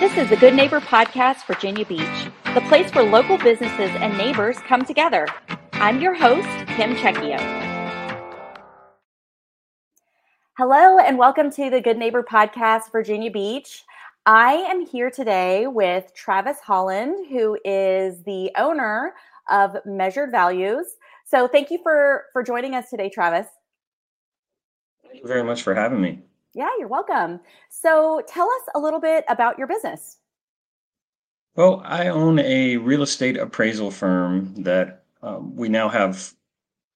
This 0.00 0.16
is 0.16 0.30
the 0.30 0.36
Good 0.36 0.54
Neighbor 0.54 0.78
Podcast, 0.78 1.44
Virginia 1.44 1.84
Beach, 1.84 2.30
the 2.54 2.60
place 2.68 2.88
where 2.94 3.02
local 3.02 3.36
businesses 3.36 3.90
and 3.96 4.16
neighbors 4.16 4.56
come 4.60 4.84
together. 4.84 5.26
I'm 5.72 6.00
your 6.00 6.14
host, 6.14 6.46
Kim 6.68 6.94
Checchio. 6.94 7.36
Hello, 10.56 11.00
and 11.00 11.18
welcome 11.18 11.50
to 11.50 11.68
the 11.68 11.80
Good 11.80 11.98
Neighbor 11.98 12.22
Podcast, 12.22 12.92
Virginia 12.92 13.28
Beach. 13.28 13.82
I 14.24 14.52
am 14.52 14.86
here 14.86 15.10
today 15.10 15.66
with 15.66 16.14
Travis 16.14 16.60
Holland, 16.60 17.26
who 17.28 17.58
is 17.64 18.22
the 18.22 18.52
owner 18.56 19.14
of 19.50 19.78
Measured 19.84 20.30
Values. 20.30 20.86
So, 21.24 21.48
thank 21.48 21.72
you 21.72 21.80
for 21.82 22.26
for 22.32 22.44
joining 22.44 22.76
us 22.76 22.88
today, 22.88 23.10
Travis. 23.10 23.48
Thank 25.02 25.22
you 25.22 25.26
very 25.26 25.42
much 25.42 25.64
for 25.64 25.74
having 25.74 26.00
me. 26.00 26.22
Yeah, 26.58 26.70
you're 26.76 26.88
welcome. 26.88 27.38
So 27.70 28.20
tell 28.26 28.50
us 28.50 28.62
a 28.74 28.80
little 28.80 28.98
bit 28.98 29.24
about 29.28 29.58
your 29.58 29.68
business. 29.68 30.18
Well, 31.54 31.80
I 31.84 32.08
own 32.08 32.40
a 32.40 32.78
real 32.78 33.02
estate 33.02 33.36
appraisal 33.36 33.92
firm 33.92 34.64
that 34.64 35.04
um, 35.22 35.54
we 35.54 35.68
now 35.68 35.88
have 35.88 36.34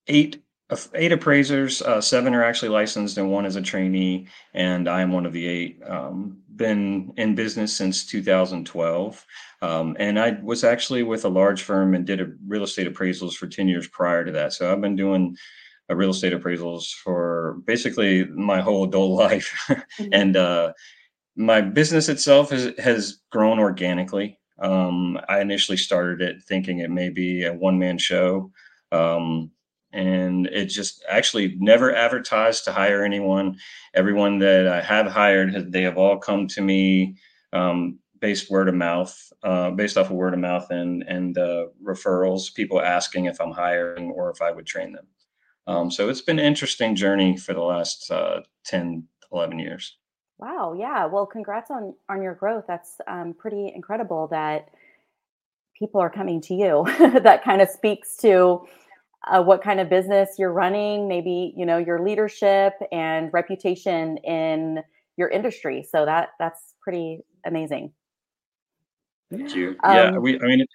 eight 0.09 0.43
eight 0.95 1.13
appraisers. 1.13 1.81
Uh, 1.81 2.01
seven 2.01 2.35
are 2.35 2.43
actually 2.43 2.71
licensed, 2.71 3.19
and 3.19 3.31
one 3.31 3.47
is 3.47 3.55
a 3.55 3.63
trainee. 3.63 4.27
And 4.53 4.89
I 4.89 5.01
am 5.01 5.13
one 5.13 5.27
of 5.27 5.33
the 5.33 5.47
eight. 5.47 5.81
Um, 5.87 6.39
been 6.57 7.13
in 7.17 7.37
business 7.37 7.73
since 7.73 8.05
2012, 8.07 9.27
um, 9.61 9.97
and 10.01 10.19
I 10.19 10.39
was 10.43 10.65
actually 10.65 11.05
with 11.05 11.25
a 11.25 11.29
large 11.29 11.63
firm 11.63 11.95
and 11.95 12.05
did 12.05 12.37
real 12.49 12.65
estate 12.65 12.93
appraisals 12.93 13.35
for 13.35 13.47
10 13.47 13.69
years 13.69 13.87
prior 13.87 14.25
to 14.25 14.33
that. 14.33 14.55
So 14.55 14.73
I've 14.73 14.81
been 14.81 14.97
doing 14.97 15.37
real 15.91 16.11
estate 16.11 16.33
appraisals 16.33 16.93
for 16.93 17.61
basically 17.67 18.25
my 18.27 18.61
whole 18.61 18.85
adult 18.85 19.13
life, 19.19 19.55
mm-hmm. 19.69 20.09
and 20.13 20.37
uh, 20.37 20.73
my 21.37 21.61
business 21.61 22.09
itself 22.09 22.51
has 22.51 22.73
has 22.79 23.19
grown 23.31 23.59
organically. 23.59 24.39
Um, 24.59 25.19
I 25.29 25.41
initially 25.41 25.77
started 25.79 26.21
it 26.21 26.43
thinking 26.43 26.79
it 26.79 26.91
may 26.91 27.09
be 27.09 27.45
a 27.45 27.53
one 27.53 27.79
man 27.79 27.99
show. 27.99 28.51
Um, 28.93 29.51
and 29.93 30.47
it 30.47 30.67
just 30.67 31.05
actually 31.09 31.57
never 31.59 31.95
advertised 31.95 32.65
to 32.65 32.73
hire 32.73 33.05
anyone. 33.05 33.59
Everyone 33.95 34.39
that 34.39 34.67
I 34.67 34.81
have 34.81 35.07
hired, 35.07 35.71
they 35.71 35.83
have 35.83 35.99
all 35.99 36.17
come 36.19 36.47
to 36.49 36.63
me 36.63 37.17
um, 37.53 37.99
based 38.21 38.51
word 38.51 38.69
of 38.69 38.75
mouth, 38.75 39.15
uh, 39.43 39.71
based 39.73 39.99
off 39.99 40.07
of 40.07 40.13
word 40.13 40.33
of 40.33 40.41
mouth 40.41 40.71
and 40.71 41.03
and 41.07 41.37
uh, 41.37 41.67
referrals. 41.85 42.55
People 42.55 42.81
asking 42.81 43.27
if 43.27 43.41
I'm 43.41 43.51
hiring 43.53 44.11
or 44.11 44.31
if 44.31 44.41
I 44.41 44.51
would 44.51 44.67
train 44.67 44.93
them. 44.93 45.07
Um, 45.67 45.91
so 45.91 46.09
it's 46.09 46.23
been 46.23 46.39
an 46.39 46.45
interesting 46.45 46.95
journey 46.95 47.37
for 47.37 47.55
the 47.55 47.63
last 47.63 48.11
uh, 48.11 48.41
10, 48.65 49.07
11 49.33 49.59
years. 49.59 49.97
Wow. 50.39 50.75
Yeah. 50.77 51.07
Well, 51.07 51.27
congrats 51.27 51.71
on, 51.71 51.95
on 52.09 52.21
your 52.23 52.35
growth. 52.35 52.65
That's 52.67 52.97
um, 53.07 53.35
pretty 53.39 53.73
incredible 53.75 54.27
that 54.29 54.71
people 55.79 56.01
are 56.01 56.11
coming 56.11 56.41
to 56.43 56.55
you. 56.55 56.85
that 57.21 57.45
kind 57.45 57.63
of 57.63 57.69
speaks 57.69 58.17
to 58.19 58.67
uh, 59.31 59.43
what 59.43 59.63
kind 59.63 59.79
of 59.79 59.89
business 59.89 60.31
you're 60.39 60.53
running, 60.53 61.07
maybe, 61.07 61.55
you 61.57 61.65
know, 61.65 61.79
your 61.79 62.03
leadership 62.03 62.75
and 62.91 63.33
reputation 63.33 64.17
in 64.19 64.83
your 65.17 65.29
industry. 65.29 65.87
So 65.89 66.05
that 66.05 66.31
that's 66.39 66.75
pretty 66.83 67.21
amazing. 67.47 67.93
Thank 69.31 69.55
you. 69.55 69.77
Um, 69.85 69.97
yeah. 69.97 70.19
We, 70.19 70.41
I 70.41 70.45
mean, 70.45 70.67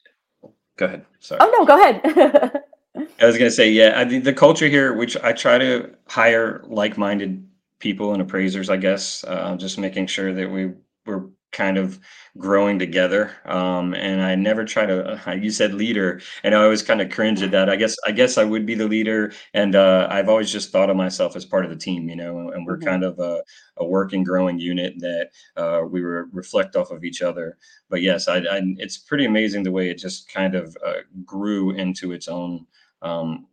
go 0.78 0.86
ahead. 0.86 1.06
Sorry. 1.20 1.40
Oh 1.42 1.54
no, 1.58 1.66
go 1.66 1.78
ahead. 1.80 2.64
I 3.20 3.26
was 3.26 3.38
gonna 3.38 3.52
say, 3.52 3.70
yeah, 3.70 3.94
I, 4.00 4.20
the 4.20 4.34
culture 4.34 4.68
here, 4.68 4.94
which 4.94 5.18
I 5.18 5.34
try 5.34 5.58
to 5.58 5.92
hire 6.08 6.64
like-minded 6.68 7.48
people 7.80 8.14
and 8.14 8.22
appraisers, 8.22 8.70
I 8.70 8.78
guess, 8.78 9.24
uh, 9.26 9.56
just 9.56 9.78
making 9.78 10.08
sure 10.08 10.34
that 10.34 10.50
we 10.50 10.72
we're 11.06 11.28
kind 11.52 11.78
of 11.78 12.00
growing 12.38 12.78
together. 12.78 13.32
Um, 13.46 13.94
and 13.94 14.22
I 14.22 14.36
never 14.36 14.66
try 14.66 14.86
to. 14.86 15.20
Uh, 15.28 15.34
you 15.34 15.50
said 15.50 15.74
leader, 15.74 16.22
and 16.44 16.54
I 16.54 16.64
always 16.64 16.84
kind 16.84 17.02
of 17.02 17.10
cringe 17.10 17.42
at 17.42 17.52
that. 17.52 17.70
I 17.70 17.76
guess 17.76 17.96
I 18.06 18.12
guess 18.12 18.38
I 18.38 18.44
would 18.44 18.66
be 18.66 18.76
the 18.76 18.88
leader, 18.88 19.34
and 19.54 19.76
uh, 19.76 20.08
I've 20.10 20.30
always 20.30 20.52
just 20.52 20.72
thought 20.72 20.90
of 20.90 20.98
myself 20.98 21.36
as 21.36 21.46
part 21.46 21.66
of 21.66 21.72
the 21.72 21.78
team, 21.78 22.10
you 22.10 22.16
know. 22.16 22.40
And, 22.40 22.54
and 22.54 22.66
we're 22.66 22.78
mm-hmm. 22.78 22.90
kind 22.90 23.04
of 23.04 23.20
a, 23.20 23.44
a, 23.78 23.86
working, 23.86 24.24
growing 24.24 24.60
unit 24.60 24.94
that 25.00 25.30
uh, 25.56 25.82
we 25.90 26.02
re- 26.02 26.26
reflect 26.32 26.76
off 26.76 26.92
of 26.92 27.04
each 27.04 27.22
other. 27.22 27.58
But 27.90 28.02
yes, 28.02 28.28
I, 28.28 28.38
I, 28.38 28.62
it's 28.78 28.98
pretty 28.98 29.26
amazing 29.26 29.64
the 29.64 29.72
way 29.72 29.90
it 29.90 29.98
just 29.98 30.32
kind 30.32 30.56
of 30.56 30.78
uh, 30.86 31.02
grew 31.26 31.72
into 31.72 32.12
its 32.12 32.28
own 32.28 32.66
um, 33.02 33.48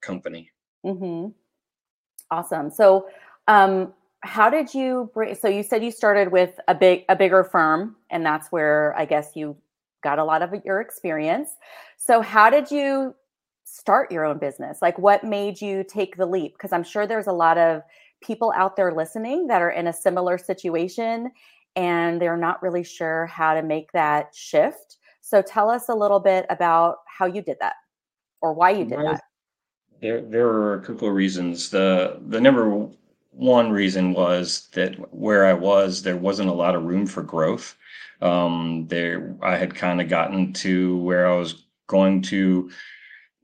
company. 0.00 0.50
Mm-hmm. 0.84 1.30
Awesome. 2.30 2.70
So, 2.70 3.06
um, 3.48 3.92
how 4.24 4.48
did 4.48 4.72
you 4.72 5.10
bring? 5.14 5.34
So 5.34 5.48
you 5.48 5.62
said 5.62 5.82
you 5.82 5.90
started 5.90 6.30
with 6.30 6.58
a 6.68 6.74
big, 6.74 7.04
a 7.08 7.16
bigger 7.16 7.42
firm, 7.42 7.96
and 8.10 8.24
that's 8.24 8.52
where 8.52 8.94
I 8.96 9.04
guess 9.04 9.32
you 9.34 9.56
got 10.02 10.18
a 10.18 10.24
lot 10.24 10.42
of 10.42 10.54
your 10.64 10.80
experience. 10.80 11.50
So, 11.96 12.20
how 12.20 12.50
did 12.50 12.70
you 12.70 13.14
start 13.64 14.12
your 14.12 14.24
own 14.24 14.38
business? 14.38 14.82
Like, 14.82 14.98
what 14.98 15.24
made 15.24 15.60
you 15.60 15.84
take 15.84 16.16
the 16.16 16.26
leap? 16.26 16.54
Because 16.54 16.72
I'm 16.72 16.84
sure 16.84 17.06
there's 17.06 17.26
a 17.26 17.32
lot 17.32 17.58
of 17.58 17.82
people 18.22 18.52
out 18.56 18.76
there 18.76 18.92
listening 18.92 19.46
that 19.48 19.62
are 19.62 19.70
in 19.70 19.88
a 19.88 19.92
similar 19.92 20.38
situation 20.38 21.32
and 21.74 22.20
they're 22.20 22.36
not 22.36 22.62
really 22.62 22.84
sure 22.84 23.26
how 23.26 23.54
to 23.54 23.62
make 23.62 23.90
that 23.92 24.34
shift. 24.34 24.98
So, 25.20 25.42
tell 25.42 25.70
us 25.70 25.88
a 25.88 25.94
little 25.94 26.20
bit 26.20 26.46
about 26.50 26.98
how 27.06 27.26
you 27.26 27.42
did 27.42 27.56
that 27.60 27.74
or 28.42 28.52
why 28.52 28.70
you 28.70 28.84
did 28.84 28.98
that? 28.98 29.22
There, 30.00 30.20
there 30.20 30.46
were 30.46 30.74
a 30.74 30.82
couple 30.82 31.08
of 31.08 31.14
reasons. 31.14 31.70
The 31.70 32.20
the 32.26 32.40
number 32.40 32.88
one 33.30 33.70
reason 33.70 34.12
was 34.12 34.68
that 34.72 34.94
where 35.14 35.46
I 35.46 35.54
was, 35.54 36.02
there 36.02 36.16
wasn't 36.16 36.50
a 36.50 36.54
lot 36.54 36.74
of 36.74 36.84
room 36.84 37.06
for 37.06 37.22
growth. 37.22 37.76
Um, 38.20 38.86
there, 38.88 39.34
I 39.42 39.56
had 39.56 39.74
kind 39.74 40.00
of 40.00 40.08
gotten 40.08 40.52
to 40.54 40.98
where 40.98 41.26
I 41.26 41.36
was 41.36 41.64
going 41.86 42.22
to 42.22 42.70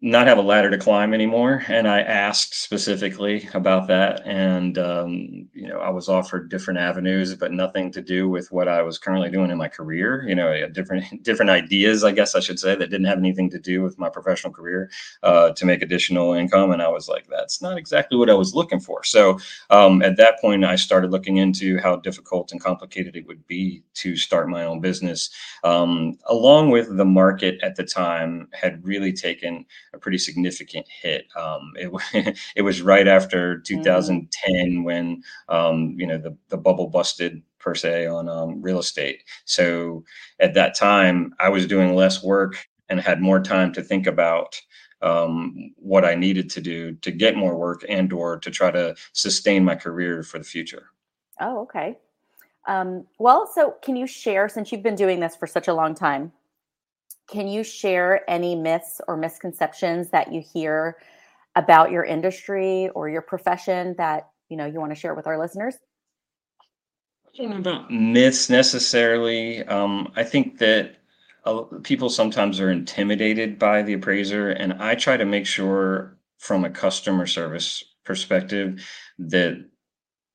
not 0.01 0.29
have 0.29 0.39
a 0.39 0.43
ladder 0.43 0.71
to 0.71 0.79
climb 0.79 1.13
anymore. 1.13 1.65
And 1.67 1.89
I 1.89 2.03
asked 2.03 2.55
specifically 2.55 3.49
about 3.53 3.89
that. 3.89 4.25
And, 4.25 4.79
um, 4.79 5.49
you 5.53 5.67
know, 5.67 5.81
I 5.81 5.91
was 5.91 6.09
offered 6.09 6.51
different 6.51 6.79
avenues, 6.79 7.35
but 7.35 7.51
nothing 7.51 7.91
to 7.93 8.01
do 8.01 8.29
with 8.29 8.53
what 8.53 8.69
I 8.69 8.81
was 8.83 8.97
currently 8.97 9.29
doing 9.29 9.51
in 9.51 9.59
my 9.59 9.67
career, 9.67 10.25
you 10.29 10.37
know, 10.37 10.69
different, 10.69 11.23
different 11.25 11.51
ideas, 11.51 12.05
I 12.05 12.13
guess 12.13 12.37
I 12.37 12.41
should 12.41 12.61
say, 12.61 12.77
that 12.77 12.91
didn't 12.91 13.09
have 13.09 13.19
anything 13.19 13.51
to 13.51 13.59
do 13.59 13.83
with 13.83 13.99
my 13.99 14.09
professional 14.09 14.53
career 14.53 14.89
uh, 15.25 15.51
to 15.51 15.67
make 15.67 15.83
additional 15.83 16.33
income. 16.33 16.71
And 16.71 16.81
I 16.81 16.89
was 16.89 17.09
like, 17.09 17.27
that's 17.29 17.61
not 17.61 17.77
exactly 17.77 18.17
what 18.17 18.31
I 18.31 18.35
was 18.35 18.55
looking 18.55 18.81
for. 18.81 19.03
So 19.03 19.41
um, 19.71 20.01
at 20.03 20.17
that 20.17 20.41
point, 20.41 20.65
I 20.65 20.77
started 20.77 21.11
looking 21.11 21.39
into 21.39 21.77
how 21.79 21.97
difficult 21.97 22.53
and 22.53 22.61
complicated 22.61 23.17
it 23.17 23.27
would 23.27 23.45
be 23.49 23.83
to 23.95 24.15
start 24.17 24.49
my 24.49 24.65
own 24.65 24.81
business, 24.81 25.31
um, 25.65 26.19
along 26.27 26.71
with 26.71 26.97
the 26.97 27.05
market 27.05 27.59
at 27.65 27.75
the 27.75 27.85
time 27.85 28.49
had 28.53 28.85
really 28.85 29.13
taken 29.13 29.67
a 29.95 29.99
pretty 29.99 30.19
significant 30.19 30.87
hit. 30.89 31.27
Um, 31.37 31.73
it, 31.77 32.39
it 32.57 32.63
was 32.63 32.83
right 32.83 33.09
after 33.09 33.59
2010 33.61 34.55
mm. 34.55 34.85
when 34.85 35.23
um, 35.49 35.95
you 35.99 36.07
know 36.07 36.19
the, 36.19 36.37
the 36.49 36.57
bubble 36.57 36.89
busted 36.89 37.43
per 37.59 37.75
se 37.75 38.07
on 38.07 38.29
um, 38.29 38.63
real 38.63 38.79
estate. 38.79 39.23
So 39.45 40.05
at 40.41 40.55
that 40.55 40.77
time, 40.77 41.35
I 41.41 41.49
was 41.49 41.67
doing 41.67 41.95
less 41.95 42.23
work 42.23 42.69
and 42.89 43.01
had 43.01 43.21
more 43.21 43.41
time 43.41 43.73
to 43.75 43.83
think 43.83 44.07
about 44.07 44.61
um, 45.03 45.73
what 45.77 46.05
I 46.05 46.15
needed 46.15 46.51
to 46.51 46.61
do 46.61 46.95
to 46.95 47.11
get 47.11 47.37
more 47.37 47.57
work 47.57 47.85
and 47.89 48.13
or 48.13 48.39
to 48.39 48.51
try 48.51 48.71
to 48.71 48.97
sustain 49.13 49.65
my 49.65 49.75
career 49.75 50.23
for 50.23 50.39
the 50.39 50.45
future. 50.45 50.91
Oh, 51.41 51.61
okay. 51.61 51.99
Um, 52.67 53.07
well, 53.19 53.51
so 53.53 53.77
can 53.83 53.97
you 53.97 54.07
share 54.07 54.49
since 54.49 54.73
you've 54.73 54.83
been 54.83 54.97
doing 54.97 55.21
this 55.21 55.37
for 55.37 55.47
such 55.47 55.69
a 55.69 55.75
long 55.75 55.95
time? 55.95 56.33
Can 57.29 57.47
you 57.47 57.63
share 57.63 58.29
any 58.29 58.57
myths 58.57 59.01
or 59.07 59.17
misconceptions 59.17 60.11
that 60.11 60.33
you 60.33 60.41
hear 60.41 60.97
about 61.55 61.91
your 61.91 62.05
industry 62.05 62.89
or 62.95 63.09
your 63.09 63.23
profession 63.23 63.95
that 63.99 64.31
you 64.49 64.57
know 64.57 64.65
you 64.65 64.81
want 64.81 64.93
to 64.93 64.99
share 64.99 65.15
with 65.15 65.27
our 65.27 65.39
listeners? 65.39 65.77
I 67.35 67.43
don't 67.43 67.51
know 67.51 67.59
about 67.59 67.91
myths 67.91 68.49
necessarily. 68.49 69.63
Um, 69.65 70.11
I 70.17 70.25
think 70.25 70.59
that 70.59 70.97
uh, 71.45 71.63
people 71.83 72.09
sometimes 72.09 72.61
are 72.61 72.71
intimidated 72.71 73.59
by 73.59 73.83
the 73.83 73.93
appraiser, 73.93 74.51
and 74.51 74.73
I 74.75 74.95
try 74.95 75.17
to 75.17 75.25
make 75.25 75.47
sure 75.47 76.17
from 76.39 76.65
a 76.65 76.71
customer 76.71 77.27
service 77.27 77.85
perspective 78.05 78.85
that 79.19 79.65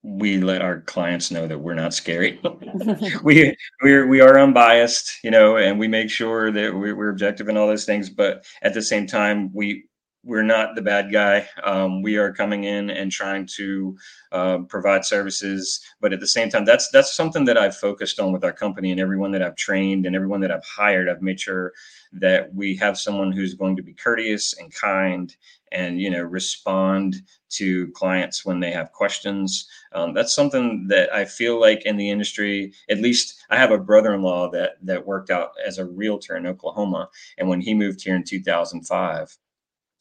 we 0.03 0.37
let 0.37 0.61
our 0.61 0.81
clients 0.81 1.31
know 1.31 1.47
that 1.47 1.59
we're 1.59 1.73
not 1.73 1.93
scary. 1.93 2.39
we 3.23 3.55
we're 3.81 4.07
we 4.07 4.21
are 4.21 4.37
unbiased, 4.37 5.19
you 5.23 5.31
know, 5.31 5.57
and 5.57 5.79
we 5.79 5.87
make 5.87 6.09
sure 6.09 6.51
that 6.51 6.73
we're, 6.73 6.95
we're 6.95 7.09
objective 7.09 7.47
in 7.49 7.57
all 7.57 7.67
those 7.67 7.85
things. 7.85 8.09
But 8.09 8.45
at 8.61 8.73
the 8.73 8.81
same 8.81 9.07
time, 9.07 9.49
we 9.53 9.85
we're 10.23 10.43
not 10.43 10.75
the 10.75 10.81
bad 10.81 11.11
guy. 11.11 11.47
Um, 11.63 12.01
we 12.01 12.17
are 12.17 12.31
coming 12.31 12.63
in 12.63 12.89
and 12.89 13.11
trying 13.11 13.45
to 13.57 13.97
uh, 14.31 14.59
provide 14.69 15.03
services, 15.03 15.81
but 15.99 16.13
at 16.13 16.21
the 16.21 16.27
same 16.27 16.49
time, 16.49 16.63
that's 16.63 16.89
that's 16.89 17.13
something 17.13 17.43
that 17.45 17.57
I've 17.57 17.75
focused 17.75 18.19
on 18.19 18.31
with 18.31 18.43
our 18.43 18.53
company 18.53 18.91
and 18.91 19.01
everyone 19.01 19.31
that 19.31 19.41
I've 19.41 19.57
trained 19.57 20.05
and 20.05 20.15
everyone 20.15 20.39
that 20.41 20.51
I've 20.51 20.63
hired. 20.63 21.09
I've 21.09 21.21
made 21.21 21.39
sure 21.39 21.73
that 22.13 22.53
we 22.53 22.75
have 22.77 22.97
someone 22.97 23.31
who's 23.31 23.53
going 23.53 23.75
to 23.75 23.83
be 23.83 23.93
courteous 23.93 24.53
and 24.53 24.73
kind 24.73 25.35
and 25.73 25.99
you 25.99 26.09
know 26.09 26.21
respond 26.21 27.15
to 27.49 27.91
clients 27.91 28.45
when 28.45 28.59
they 28.59 28.71
have 28.71 28.91
questions 28.91 29.67
um, 29.93 30.13
that's 30.13 30.35
something 30.35 30.85
that 30.87 31.11
i 31.11 31.25
feel 31.25 31.59
like 31.59 31.83
in 31.85 31.97
the 31.97 32.07
industry 32.07 32.71
at 32.89 32.99
least 32.99 33.43
i 33.49 33.57
have 33.57 33.71
a 33.71 33.77
brother-in-law 33.77 34.51
that 34.51 34.73
that 34.83 35.03
worked 35.03 35.31
out 35.31 35.51
as 35.65 35.79
a 35.79 35.85
realtor 35.85 36.37
in 36.37 36.45
oklahoma 36.45 37.09
and 37.39 37.49
when 37.49 37.59
he 37.59 37.73
moved 37.73 38.03
here 38.03 38.15
in 38.15 38.23
2005 38.23 39.35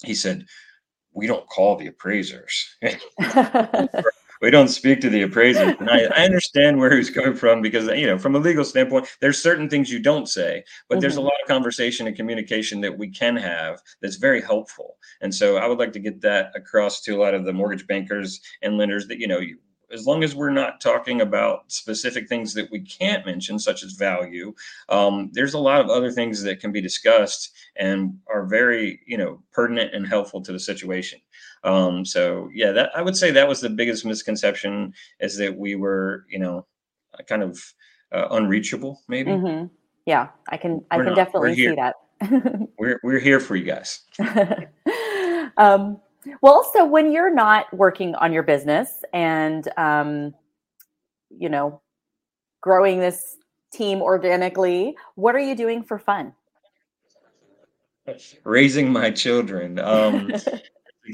he 0.05 0.15
said 0.15 0.47
we 1.13 1.27
don't 1.27 1.49
call 1.49 1.77
the 1.77 1.87
appraisers 1.87 2.77
we 4.43 4.51
don't 4.51 4.69
speak 4.69 5.01
to 5.01 5.09
the 5.09 5.23
appraiser. 5.23 5.63
And 5.79 5.89
I, 5.89 6.03
I, 6.17 6.25
understand 6.25 6.79
where 6.79 6.95
he's 6.95 7.09
coming 7.09 7.35
from 7.35 7.63
because 7.63 7.87
you 7.87 8.09
know, 8.09 8.19
from 8.19 8.35
a 8.35 8.41
legal 8.41 8.65
standpoint, 8.65 9.07
there's 9.21 9.41
certain 9.41 9.71
things 9.71 9.91
you 9.91 10.01
don't 10.01 10.29
say, 10.29 10.65
but 10.89 10.97
mm-hmm. 10.97 11.01
there's 11.01 11.15
a 11.15 11.19
mm-hmm. 11.19 11.27
lot 11.27 11.41
of 11.43 11.49
conversation 11.49 12.09
and 12.09 12.17
communication 12.17 12.81
that 12.81 12.99
we 12.99 13.09
can 13.09 13.37
have 13.37 13.81
that's 14.03 14.17
very 14.17 14.43
helpful. 14.43 14.97
And 15.21 15.33
so 15.33 15.57
I 15.57 15.67
would 15.67 15.79
like 15.79 15.93
to 15.93 16.01
get 16.01 16.21
that 16.23 16.51
across 16.57 17.01
to 17.03 17.15
a 17.15 17.21
lot 17.23 17.35
of 17.35 17.45
the 17.45 17.53
mortgage 17.53 17.87
bankers 17.87 18.41
and 18.63 18.77
lenders 18.77 19.07
that 19.07 19.19
you 19.19 19.29
know 19.29 19.41
as 19.93 20.07
long 20.07 20.25
as 20.25 20.35
we're 20.35 20.51
not 20.51 20.81
talking 20.81 21.21
about 21.21 21.71
specific 21.71 22.29
things 22.29 22.55
that 22.55 22.71
we 22.71 22.81
can't 22.81 23.27
mention, 23.27 23.59
such 23.59 23.83
as 23.83 23.93
value, 23.93 24.55
um, 24.89 25.31
there's 25.33 25.55
a 25.55 25.59
lot 25.59 25.81
of 25.81 25.91
other 25.91 26.11
things 26.11 26.43
that 26.43 26.61
can 26.61 26.73
be 26.73 26.81
discussed 26.81 27.53
and 27.77 28.19
are 28.33 28.47
very, 28.47 29.01
you 29.07 29.19
know, 29.19 29.43
pertinent 29.53 29.95
and 29.95 30.07
helpful 30.07 30.41
to 30.43 30.53
the 30.53 30.59
situation. 30.59 31.21
Um, 31.65 32.05
so 32.05 32.51
yeah, 32.53 32.73
that 32.73 32.91
I 32.97 33.03
would 33.03 33.17
say 33.17 33.31
that 33.31 33.49
was 33.49 33.61
the 33.61 33.71
biggest 33.71 34.05
misconception 34.05 34.95
is 35.21 35.37
that 35.37 35.57
we 35.57 35.77
were, 35.77 36.27
you 36.29 36.39
know, 36.39 36.67
kind 37.27 37.43
of 37.43 37.63
uh, 38.13 38.29
unreachable, 38.33 39.01
maybe. 39.09 39.31
Mm-hmm. 39.31 39.67
Yeah, 40.07 40.29
I 40.49 40.57
can, 40.57 40.85
I 40.91 40.97
we're 40.97 41.05
can 41.05 41.15
not. 41.15 41.17
definitely 41.17 41.55
see 41.55 41.75
that. 41.75 41.95
we're 42.79 43.01
we're 43.03 43.21
here 43.21 43.41
for 43.41 43.57
you 43.57 43.65
guys. 43.65 44.01
um, 45.57 46.01
well, 46.41 46.69
so 46.73 46.85
when 46.85 47.13
you're 47.13 47.35
not 47.35 47.73
working 47.73 48.15
on 48.15 48.33
your 48.33 48.43
business 48.43 49.05
and, 49.13 49.69
um, 49.77 50.35
you 51.31 51.49
know, 51.49 51.81
growing 52.61 53.01
this 53.01 53.37
team 53.73 54.03
organically, 54.03 54.95
what 55.15 55.35
are 55.35 55.41
you 55.41 55.55
doing 55.55 55.83
for 55.83 55.99
fun? 55.99 56.33
Raising 58.45 58.93
my 58.93 59.11
children. 59.11 59.79
Um, 59.79 60.33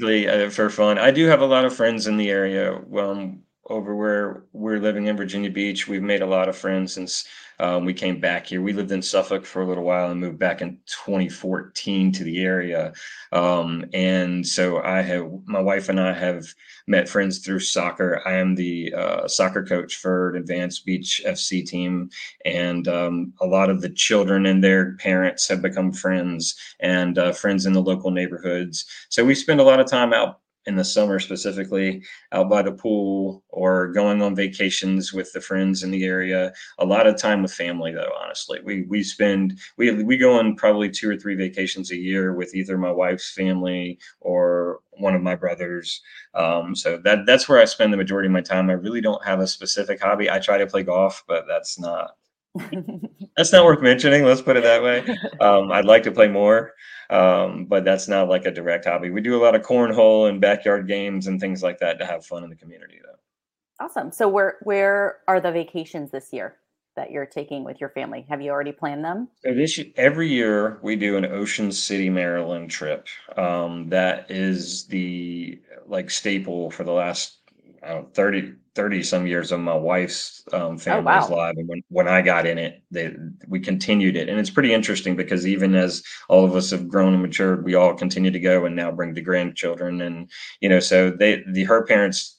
uh, 0.03 0.49
for 0.49 0.69
fun. 0.69 0.97
I 0.97 1.11
do 1.11 1.25
have 1.25 1.41
a 1.41 1.45
lot 1.45 1.65
of 1.65 1.75
friends 1.75 2.07
in 2.07 2.17
the 2.17 2.29
area. 2.29 2.75
Um, 2.97 3.43
over 3.69 3.95
where 3.95 4.43
we're 4.51 4.79
living 4.79 5.07
in 5.07 5.15
Virginia 5.17 5.49
Beach, 5.49 5.87
we've 5.87 6.01
made 6.01 6.21
a 6.21 6.25
lot 6.25 6.49
of 6.49 6.57
friends 6.57 6.93
since 6.93 7.25
um, 7.59 7.83
we 7.83 7.93
came 7.93 8.19
back 8.19 8.47
here. 8.47 8.61
We 8.61 8.73
lived 8.73 8.91
in 8.91 9.01
Suffolk 9.01 9.45
for 9.45 9.61
a 9.61 9.67
little 9.67 9.83
while 9.83 10.09
and 10.09 10.19
moved 10.19 10.39
back 10.39 10.61
in 10.61 10.79
2014 10.85 12.11
to 12.13 12.23
the 12.23 12.39
area. 12.39 12.93
Um, 13.33 13.85
and 13.93 14.47
so 14.47 14.81
I 14.81 15.01
have, 15.01 15.29
my 15.45 15.59
wife 15.59 15.89
and 15.89 15.99
I 15.99 16.13
have 16.13 16.45
met 16.87 17.09
friends 17.09 17.39
through 17.39 17.59
soccer. 17.59 18.21
I 18.25 18.35
am 18.35 18.55
the 18.55 18.93
uh, 18.93 19.27
soccer 19.27 19.63
coach 19.63 19.97
for 19.97 20.29
an 20.29 20.37
advanced 20.37 20.85
beach 20.85 21.21
FC 21.25 21.65
team. 21.65 22.09
And 22.45 22.87
um, 22.87 23.33
a 23.41 23.45
lot 23.45 23.69
of 23.69 23.81
the 23.81 23.89
children 23.89 24.45
and 24.45 24.63
their 24.63 24.93
parents 24.95 25.47
have 25.49 25.61
become 25.61 25.91
friends 25.91 26.55
and 26.79 27.17
uh, 27.17 27.33
friends 27.33 27.65
in 27.65 27.73
the 27.73 27.81
local 27.81 28.09
neighborhoods. 28.09 28.85
So 29.09 29.25
we 29.25 29.35
spend 29.35 29.59
a 29.59 29.65
lot 29.65 29.81
of 29.81 29.87
time 29.87 30.13
out 30.13 30.39
in 30.69 30.75
the 30.75 30.85
summer 30.85 31.19
specifically 31.19 32.03
out 32.31 32.47
by 32.47 32.61
the 32.61 32.71
pool 32.71 33.43
or 33.49 33.87
going 33.87 34.21
on 34.21 34.35
vacations 34.35 35.11
with 35.11 35.33
the 35.33 35.41
friends 35.41 35.81
in 35.81 35.89
the 35.89 36.05
area. 36.05 36.53
A 36.77 36.85
lot 36.85 37.07
of 37.07 37.17
time 37.17 37.41
with 37.41 37.51
family 37.51 37.91
though 37.91 38.13
honestly. 38.23 38.59
We 38.63 38.83
we 38.83 39.03
spend 39.03 39.59
we 39.77 40.03
we 40.03 40.15
go 40.15 40.37
on 40.37 40.55
probably 40.55 40.89
two 40.89 41.09
or 41.09 41.17
three 41.17 41.35
vacations 41.35 41.91
a 41.91 41.97
year 41.97 42.33
with 42.35 42.53
either 42.53 42.77
my 42.77 42.91
wife's 42.91 43.33
family 43.33 43.97
or 44.21 44.79
one 44.91 45.15
of 45.15 45.23
my 45.23 45.35
brothers. 45.35 46.01
Um, 46.35 46.75
so 46.75 46.97
that 47.03 47.25
that's 47.25 47.49
where 47.49 47.59
i 47.59 47.65
spend 47.65 47.91
the 47.91 47.97
majority 47.97 48.27
of 48.27 48.33
my 48.33 48.41
time. 48.41 48.69
I 48.69 48.73
really 48.73 49.01
don't 49.01 49.25
have 49.25 49.39
a 49.39 49.47
specific 49.47 49.99
hobby. 50.01 50.29
I 50.29 50.37
try 50.37 50.59
to 50.59 50.67
play 50.67 50.83
golf 50.83 51.23
but 51.27 51.45
that's 51.47 51.79
not 51.79 52.11
that's 53.37 53.51
not 53.51 53.63
worth 53.63 53.81
mentioning 53.81 54.23
let's 54.23 54.41
put 54.41 54.57
it 54.57 54.63
that 54.63 54.81
way 54.81 55.05
um, 55.39 55.71
i'd 55.71 55.85
like 55.85 56.03
to 56.03 56.11
play 56.11 56.27
more 56.27 56.73
um, 57.09 57.65
but 57.65 57.83
that's 57.83 58.07
not 58.07 58.29
like 58.29 58.45
a 58.45 58.51
direct 58.51 58.85
hobby. 58.85 59.09
We 59.09 59.21
do 59.21 59.35
a 59.35 59.43
lot 59.43 59.55
of 59.55 59.63
cornhole 59.63 60.29
and 60.29 60.39
backyard 60.39 60.87
games 60.87 61.27
and 61.27 61.39
things 61.39 61.63
like 61.63 61.79
that 61.79 61.97
to 61.99 62.05
have 62.05 62.25
fun 62.25 62.43
in 62.43 62.49
the 62.49 62.55
community, 62.55 62.99
though. 63.03 63.85
Awesome. 63.85 64.11
So 64.11 64.27
where 64.27 64.57
where 64.63 65.17
are 65.27 65.39
the 65.39 65.51
vacations 65.51 66.11
this 66.11 66.31
year 66.31 66.57
that 66.95 67.11
you're 67.11 67.25
taking 67.25 67.63
with 67.63 67.79
your 67.79 67.89
family? 67.89 68.25
Have 68.29 68.41
you 68.41 68.51
already 68.51 68.73
planned 68.73 69.03
them? 69.03 69.29
So 69.43 69.53
this 69.53 69.79
every 69.95 70.27
year 70.27 70.79
we 70.83 70.95
do 70.95 71.17
an 71.17 71.25
Ocean 71.25 71.71
City, 71.71 72.09
Maryland 72.09 72.69
trip. 72.69 73.07
Um, 73.37 73.87
that 73.89 74.29
is 74.29 74.85
the 74.87 75.59
like 75.87 76.11
staple 76.11 76.69
for 76.69 76.83
the 76.83 76.91
last 76.91 77.38
know, 77.81 78.07
30, 78.13 78.53
30 78.75 79.03
some 79.03 79.27
years 79.27 79.51
of 79.51 79.59
my 79.59 79.75
wife's 79.75 80.43
um, 80.53 80.77
family's 80.77 81.25
oh, 81.25 81.31
wow. 81.31 81.37
life. 81.37 81.55
And 81.57 81.67
when, 81.67 81.83
when 81.89 82.07
I 82.07 82.21
got 82.21 82.45
in 82.45 82.57
it, 82.57 82.81
they, 82.91 83.15
we 83.47 83.59
continued 83.59 84.15
it. 84.15 84.29
And 84.29 84.39
it's 84.39 84.49
pretty 84.49 84.73
interesting 84.73 85.15
because 85.15 85.45
even 85.45 85.75
as 85.75 86.03
all 86.29 86.45
of 86.45 86.55
us 86.55 86.71
have 86.71 86.87
grown 86.87 87.13
and 87.13 87.21
matured, 87.21 87.65
we 87.65 87.75
all 87.75 87.93
continue 87.93 88.31
to 88.31 88.39
go 88.39 88.65
and 88.65 88.75
now 88.75 88.91
bring 88.91 89.13
the 89.13 89.21
grandchildren. 89.21 90.01
And, 90.01 90.29
you 90.61 90.69
know, 90.69 90.79
so 90.79 91.11
they, 91.11 91.43
the, 91.47 91.63
her 91.65 91.85
parents 91.85 92.38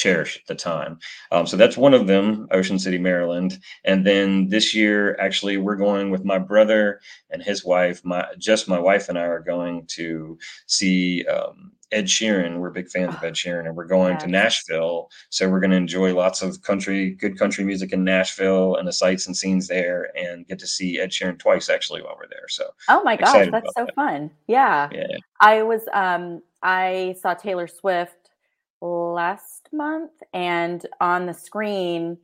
cherish 0.00 0.36
at 0.36 0.46
the 0.46 0.54
time. 0.54 0.98
Um, 1.30 1.46
so 1.46 1.56
that's 1.56 1.76
one 1.76 1.94
of 1.94 2.06
them, 2.06 2.48
Ocean 2.50 2.78
City, 2.78 2.98
Maryland. 2.98 3.58
And 3.84 4.06
then 4.06 4.48
this 4.48 4.74
year, 4.74 5.16
actually, 5.20 5.58
we're 5.58 5.76
going 5.76 6.10
with 6.10 6.24
my 6.24 6.38
brother 6.38 7.00
and 7.30 7.42
his 7.42 7.64
wife. 7.64 8.04
My 8.04 8.26
just 8.38 8.68
my 8.68 8.78
wife 8.78 9.08
and 9.08 9.18
I 9.18 9.26
are 9.26 9.40
going 9.40 9.86
to 9.98 10.38
see 10.66 11.26
um, 11.26 11.72
Ed 11.92 12.06
Sheeran. 12.06 12.58
We're 12.58 12.70
big 12.70 12.88
fans 12.88 13.14
of 13.14 13.22
Ed 13.22 13.34
Sheeran, 13.34 13.66
and 13.66 13.76
we're 13.76 13.84
going 13.84 14.16
to 14.18 14.26
Nashville. 14.26 15.10
So 15.28 15.48
we're 15.48 15.60
going 15.60 15.72
to 15.72 15.76
enjoy 15.76 16.14
lots 16.14 16.40
of 16.40 16.62
country, 16.62 17.10
good 17.10 17.38
country 17.38 17.64
music 17.64 17.92
in 17.92 18.02
Nashville, 18.02 18.76
and 18.76 18.88
the 18.88 18.92
sights 18.92 19.26
and 19.26 19.36
scenes 19.36 19.68
there, 19.68 20.10
and 20.16 20.46
get 20.46 20.58
to 20.60 20.66
see 20.66 20.98
Ed 20.98 21.10
Sheeran 21.10 21.38
twice 21.38 21.68
actually 21.68 22.02
while 22.02 22.16
we're 22.16 22.28
there. 22.28 22.48
So 22.48 22.70
oh 22.88 23.02
my 23.02 23.16
gosh, 23.16 23.48
that's 23.50 23.74
so 23.76 23.84
that. 23.84 23.94
fun! 23.94 24.30
Yeah, 24.46 24.88
yeah. 24.92 25.18
I 25.40 25.62
was 25.62 25.82
um 25.92 26.42
I 26.62 27.16
saw 27.20 27.34
Taylor 27.34 27.66
Swift 27.66 28.19
last 28.80 29.68
month, 29.72 30.12
and 30.32 30.84
on 31.00 31.26
the 31.26 31.34
screen 31.34 32.18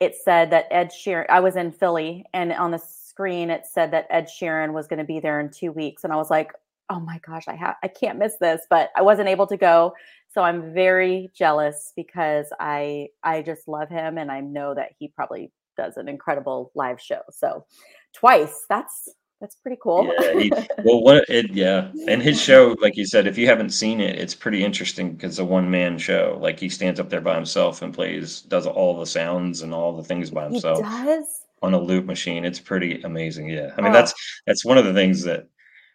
it 0.00 0.16
said 0.16 0.50
that 0.50 0.66
Ed 0.70 0.90
Sheeran. 0.90 1.26
I 1.30 1.40
was 1.40 1.56
in 1.56 1.72
Philly, 1.72 2.24
and 2.34 2.52
on 2.52 2.72
the 2.72 2.78
screen 2.78 3.50
it 3.50 3.64
said 3.64 3.92
that 3.92 4.06
Ed 4.10 4.28
Sheeran 4.28 4.72
was 4.72 4.86
going 4.86 4.98
to 4.98 5.04
be 5.04 5.20
there 5.20 5.40
in 5.40 5.50
two 5.50 5.72
weeks, 5.72 6.04
and 6.04 6.12
I 6.12 6.16
was 6.16 6.30
like, 6.30 6.52
oh 6.90 7.00
my 7.00 7.20
gosh, 7.26 7.48
I 7.48 7.54
have 7.54 7.76
I 7.82 7.88
can't 7.88 8.18
miss 8.18 8.36
this, 8.40 8.62
but 8.68 8.90
I 8.96 9.02
wasn't 9.02 9.28
able 9.28 9.46
to 9.46 9.56
go. 9.56 9.94
So 10.32 10.42
I'm 10.42 10.74
very 10.74 11.30
jealous 11.34 11.92
because 11.96 12.46
I 12.60 13.08
I 13.22 13.42
just 13.42 13.68
love 13.68 13.88
him 13.88 14.18
and 14.18 14.30
I 14.30 14.40
know 14.40 14.74
that 14.74 14.90
he 14.98 15.08
probably 15.08 15.52
does 15.76 15.96
an 15.96 16.08
incredible 16.08 16.72
live 16.74 17.00
show. 17.00 17.20
So 17.30 17.64
twice, 18.12 18.66
that's 18.68 19.08
that's 19.40 19.56
pretty 19.56 19.78
cool. 19.82 20.12
yeah, 20.20 20.38
he, 20.38 20.50
well, 20.84 21.02
what 21.02 21.24
it 21.28 21.50
yeah, 21.52 21.90
and 22.08 22.22
his 22.22 22.40
show, 22.40 22.76
like 22.80 22.96
you 22.96 23.06
said, 23.06 23.26
if 23.26 23.36
you 23.36 23.46
haven't 23.46 23.70
seen 23.70 24.00
it, 24.00 24.18
it's 24.18 24.34
pretty 24.34 24.64
interesting 24.64 25.12
because 25.12 25.32
it's 25.32 25.38
a 25.38 25.44
one 25.44 25.70
man 25.70 25.98
show. 25.98 26.38
Like 26.40 26.58
he 26.58 26.68
stands 26.68 27.00
up 27.00 27.10
there 27.10 27.20
by 27.20 27.34
himself 27.34 27.82
and 27.82 27.92
plays, 27.92 28.42
does 28.42 28.66
all 28.66 28.98
the 28.98 29.06
sounds 29.06 29.62
and 29.62 29.74
all 29.74 29.96
the 29.96 30.04
things 30.04 30.30
by 30.30 30.44
himself. 30.44 30.78
He 30.78 31.04
does 31.04 31.44
on 31.62 31.74
a 31.74 31.80
loop 31.80 32.04
machine. 32.04 32.44
It's 32.44 32.60
pretty 32.60 33.02
amazing. 33.02 33.48
Yeah, 33.48 33.70
I 33.76 33.80
mean 33.80 33.90
oh. 33.90 33.94
that's 33.94 34.14
that's 34.46 34.64
one 34.64 34.78
of 34.78 34.84
the 34.84 34.94
things 34.94 35.22
that 35.24 35.48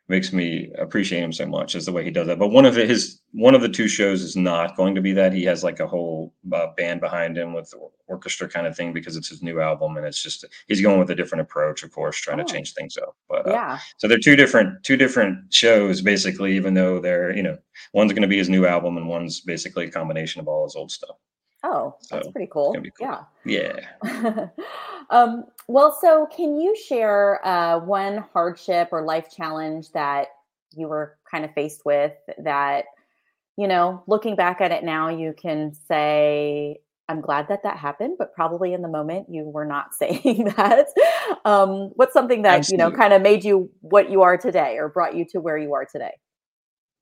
makes 0.09 0.33
me 0.33 0.71
appreciate 0.77 1.23
him 1.23 1.31
so 1.31 1.45
much 1.45 1.75
is 1.75 1.85
the 1.85 1.91
way 1.91 2.03
he 2.03 2.09
does 2.09 2.27
that. 2.27 2.39
But 2.39 2.47
one 2.49 2.65
of 2.65 2.75
his 2.75 3.21
one 3.31 3.53
of 3.53 3.61
the 3.61 3.69
two 3.69 3.87
shows 3.87 4.21
is 4.21 4.35
not 4.35 4.75
going 4.75 4.95
to 4.95 5.01
be 5.01 5.13
that. 5.13 5.33
He 5.33 5.43
has 5.45 5.63
like 5.63 5.79
a 5.79 5.87
whole 5.87 6.33
uh, 6.51 6.67
band 6.75 6.99
behind 6.99 7.37
him 7.37 7.53
with 7.53 7.73
orchestra 8.07 8.49
kind 8.49 8.65
of 8.65 8.75
thing 8.75 8.91
because 8.91 9.15
it's 9.15 9.29
his 9.29 9.43
new 9.43 9.61
album 9.61 9.97
and 9.97 10.05
it's 10.05 10.21
just 10.21 10.43
he's 10.67 10.81
going 10.81 10.99
with 10.99 11.11
a 11.11 11.15
different 11.15 11.43
approach, 11.43 11.83
of 11.83 11.91
course, 11.91 12.19
trying 12.19 12.39
oh. 12.39 12.43
to 12.43 12.51
change 12.51 12.73
things 12.73 12.97
up. 12.97 13.15
But 13.29 13.47
uh, 13.47 13.51
yeah, 13.51 13.79
so 13.97 14.07
they're 14.07 14.17
two 14.17 14.35
different 14.35 14.83
two 14.83 14.97
different 14.97 15.53
shows 15.53 16.01
basically, 16.01 16.55
even 16.55 16.73
though 16.73 16.99
they're 16.99 17.35
you 17.35 17.43
know 17.43 17.57
one's 17.93 18.11
going 18.11 18.23
to 18.23 18.27
be 18.27 18.37
his 18.37 18.49
new 18.49 18.65
album 18.65 18.97
and 18.97 19.07
one's 19.07 19.41
basically 19.41 19.85
a 19.85 19.91
combination 19.91 20.41
of 20.41 20.47
all 20.47 20.65
his 20.65 20.75
old 20.75 20.91
stuff. 20.91 21.15
Oh, 21.63 21.95
that's 22.09 22.25
so 22.25 22.31
pretty 22.31 22.49
cool. 22.51 22.73
cool. 22.73 23.23
Yeah. 23.45 23.85
Yeah. 24.03 24.47
um, 25.09 25.45
well, 25.67 25.97
so 25.99 26.27
can 26.35 26.59
you 26.59 26.75
share 26.75 27.45
uh, 27.45 27.79
one 27.79 28.25
hardship 28.33 28.89
or 28.91 29.03
life 29.03 29.27
challenge 29.35 29.91
that 29.91 30.27
you 30.75 30.87
were 30.87 31.17
kind 31.29 31.45
of 31.45 31.53
faced 31.53 31.81
with 31.85 32.13
that, 32.43 32.85
you 33.57 33.67
know, 33.67 34.03
looking 34.07 34.35
back 34.35 34.61
at 34.61 34.71
it 34.71 34.83
now, 34.83 35.09
you 35.09 35.33
can 35.39 35.73
say, 35.87 36.77
I'm 37.07 37.21
glad 37.21 37.47
that 37.49 37.63
that 37.63 37.77
happened, 37.77 38.17
but 38.19 38.33
probably 38.33 38.73
in 38.73 38.81
the 38.83 38.87
moment 38.87 39.27
you 39.29 39.43
were 39.43 39.65
not 39.65 39.93
saying 39.99 40.53
that. 40.55 40.87
Um, 41.43 41.91
what's 41.95 42.13
something 42.13 42.43
that, 42.43 42.59
Absolutely. 42.59 42.85
you 42.85 42.91
know, 42.91 42.95
kind 42.95 43.13
of 43.13 43.21
made 43.21 43.43
you 43.43 43.71
what 43.81 44.11
you 44.11 44.21
are 44.21 44.37
today 44.37 44.77
or 44.77 44.89
brought 44.89 45.15
you 45.15 45.25
to 45.31 45.39
where 45.39 45.57
you 45.57 45.73
are 45.73 45.85
today? 45.85 46.13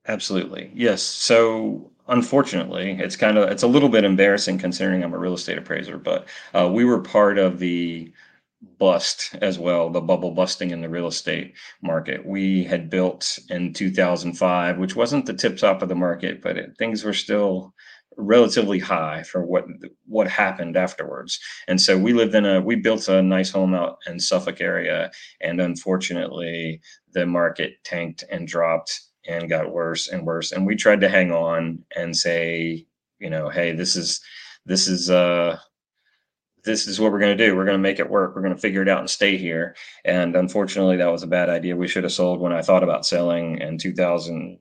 Absolutely. 0.07 0.71
Yes. 0.73 1.01
So 1.01 1.91
unfortunately, 2.07 2.97
it's 2.99 3.15
kind 3.15 3.37
of 3.37 3.49
it's 3.49 3.63
a 3.63 3.67
little 3.67 3.89
bit 3.89 4.03
embarrassing 4.03 4.57
considering 4.57 5.03
I'm 5.03 5.13
a 5.13 5.17
real 5.17 5.33
estate 5.33 5.57
appraiser, 5.57 5.97
but 5.97 6.27
uh, 6.53 6.69
we 6.71 6.85
were 6.85 7.01
part 7.01 7.37
of 7.37 7.59
the 7.59 8.11
bust 8.79 9.35
as 9.41 9.59
well, 9.59 9.89
the 9.89 10.01
bubble 10.01 10.31
busting 10.31 10.71
in 10.71 10.81
the 10.81 10.89
real 10.89 11.07
estate 11.07 11.53
market. 11.81 12.25
We 12.25 12.63
had 12.63 12.89
built 12.89 13.37
in 13.49 13.73
2005, 13.73 14.77
which 14.77 14.95
wasn't 14.95 15.25
the 15.25 15.33
tip 15.33 15.57
top 15.57 15.81
of 15.81 15.89
the 15.89 15.95
market, 15.95 16.41
but 16.41 16.57
it, 16.57 16.71
things 16.77 17.03
were 17.03 17.13
still 17.13 17.73
relatively 18.17 18.79
high 18.79 19.21
for 19.23 19.45
what 19.45 19.65
what 20.05 20.27
happened 20.27 20.75
afterwards. 20.75 21.39
And 21.67 21.79
so 21.79 21.97
we 21.97 22.13
lived 22.13 22.33
in 22.33 22.45
a 22.45 22.61
we 22.61 22.75
built 22.75 23.09
a 23.09 23.21
nice 23.21 23.51
home 23.51 23.73
out 23.73 23.97
in 24.07 24.19
Suffolk 24.19 24.61
area, 24.61 25.11
and 25.41 25.59
unfortunately, 25.61 26.81
the 27.13 27.25
market 27.25 27.83
tanked 27.83 28.23
and 28.31 28.47
dropped 28.47 29.01
and 29.27 29.49
got 29.49 29.71
worse 29.71 30.07
and 30.07 30.25
worse. 30.25 30.51
And 30.51 30.65
we 30.65 30.75
tried 30.75 31.01
to 31.01 31.09
hang 31.09 31.31
on 31.31 31.83
and 31.95 32.15
say, 32.15 32.85
you 33.19 33.29
know, 33.29 33.49
hey, 33.49 33.73
this 33.73 33.95
is 33.95 34.21
this 34.65 34.87
is 34.87 35.09
uh 35.09 35.57
this 36.63 36.87
is 36.87 36.99
what 36.99 37.11
we're 37.11 37.19
going 37.19 37.37
to 37.37 37.45
do. 37.45 37.55
We're 37.55 37.65
going 37.65 37.77
to 37.77 37.81
make 37.81 37.99
it 37.99 38.09
work. 38.09 38.35
We're 38.35 38.41
going 38.41 38.53
to 38.53 38.59
figure 38.59 38.81
it 38.81 38.89
out 38.89 38.99
and 38.99 39.09
stay 39.09 39.37
here. 39.37 39.75
And 40.03 40.35
unfortunately, 40.35 40.97
that 40.97 41.11
was 41.11 41.23
a 41.23 41.27
bad 41.27 41.49
idea. 41.49 41.75
We 41.75 41.87
should 41.87 42.03
have 42.03 42.11
sold 42.11 42.41
when 42.41 42.51
I 42.51 42.61
thought 42.61 42.83
about 42.83 43.05
selling 43.05 43.59
in 43.59 43.77
2000 43.77 44.59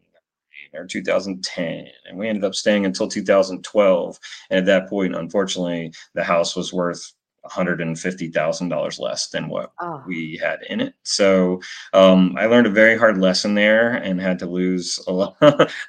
or 0.74 0.86
2010. 0.86 1.86
And 2.08 2.18
we 2.18 2.28
ended 2.28 2.44
up 2.44 2.54
staying 2.54 2.86
until 2.86 3.08
2012. 3.08 4.18
And 4.50 4.58
at 4.58 4.66
that 4.66 4.88
point, 4.88 5.16
unfortunately, 5.16 5.92
the 6.14 6.24
house 6.24 6.54
was 6.54 6.72
worth 6.72 7.12
$150,000 7.50 9.00
less 9.00 9.28
than 9.28 9.48
what 9.48 9.72
oh. 9.80 10.02
we 10.06 10.38
had 10.42 10.60
in 10.68 10.80
it. 10.80 10.94
So 11.02 11.60
um, 11.92 12.34
I 12.38 12.46
learned 12.46 12.66
a 12.66 12.70
very 12.70 12.96
hard 12.96 13.18
lesson 13.18 13.54
there 13.54 13.94
and 13.94 14.20
had 14.20 14.38
to 14.40 14.46
lose 14.46 14.98
a 15.06 15.12
lot, 15.12 15.36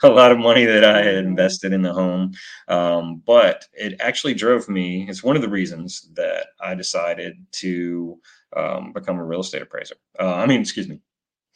a 0.03 0.09
lot 0.09 0.31
of 0.31 0.37
money 0.37 0.65
that 0.65 0.83
I 0.83 0.97
had 0.97 1.15
mm-hmm. 1.15 1.27
invested 1.27 1.73
in 1.73 1.81
the 1.81 1.93
home. 1.93 2.33
Um, 2.67 3.21
but 3.25 3.65
it 3.73 3.95
actually 3.99 4.33
drove 4.33 4.69
me, 4.69 5.07
it's 5.09 5.23
one 5.23 5.35
of 5.35 5.41
the 5.41 5.49
reasons 5.49 6.09
that 6.13 6.47
I 6.59 6.75
decided 6.75 7.37
to 7.53 8.19
um, 8.55 8.93
become 8.93 9.17
a 9.17 9.25
real 9.25 9.41
estate 9.41 9.61
appraiser. 9.61 9.95
Uh, 10.19 10.35
I 10.35 10.45
mean, 10.45 10.61
excuse 10.61 10.87
me, 10.87 11.01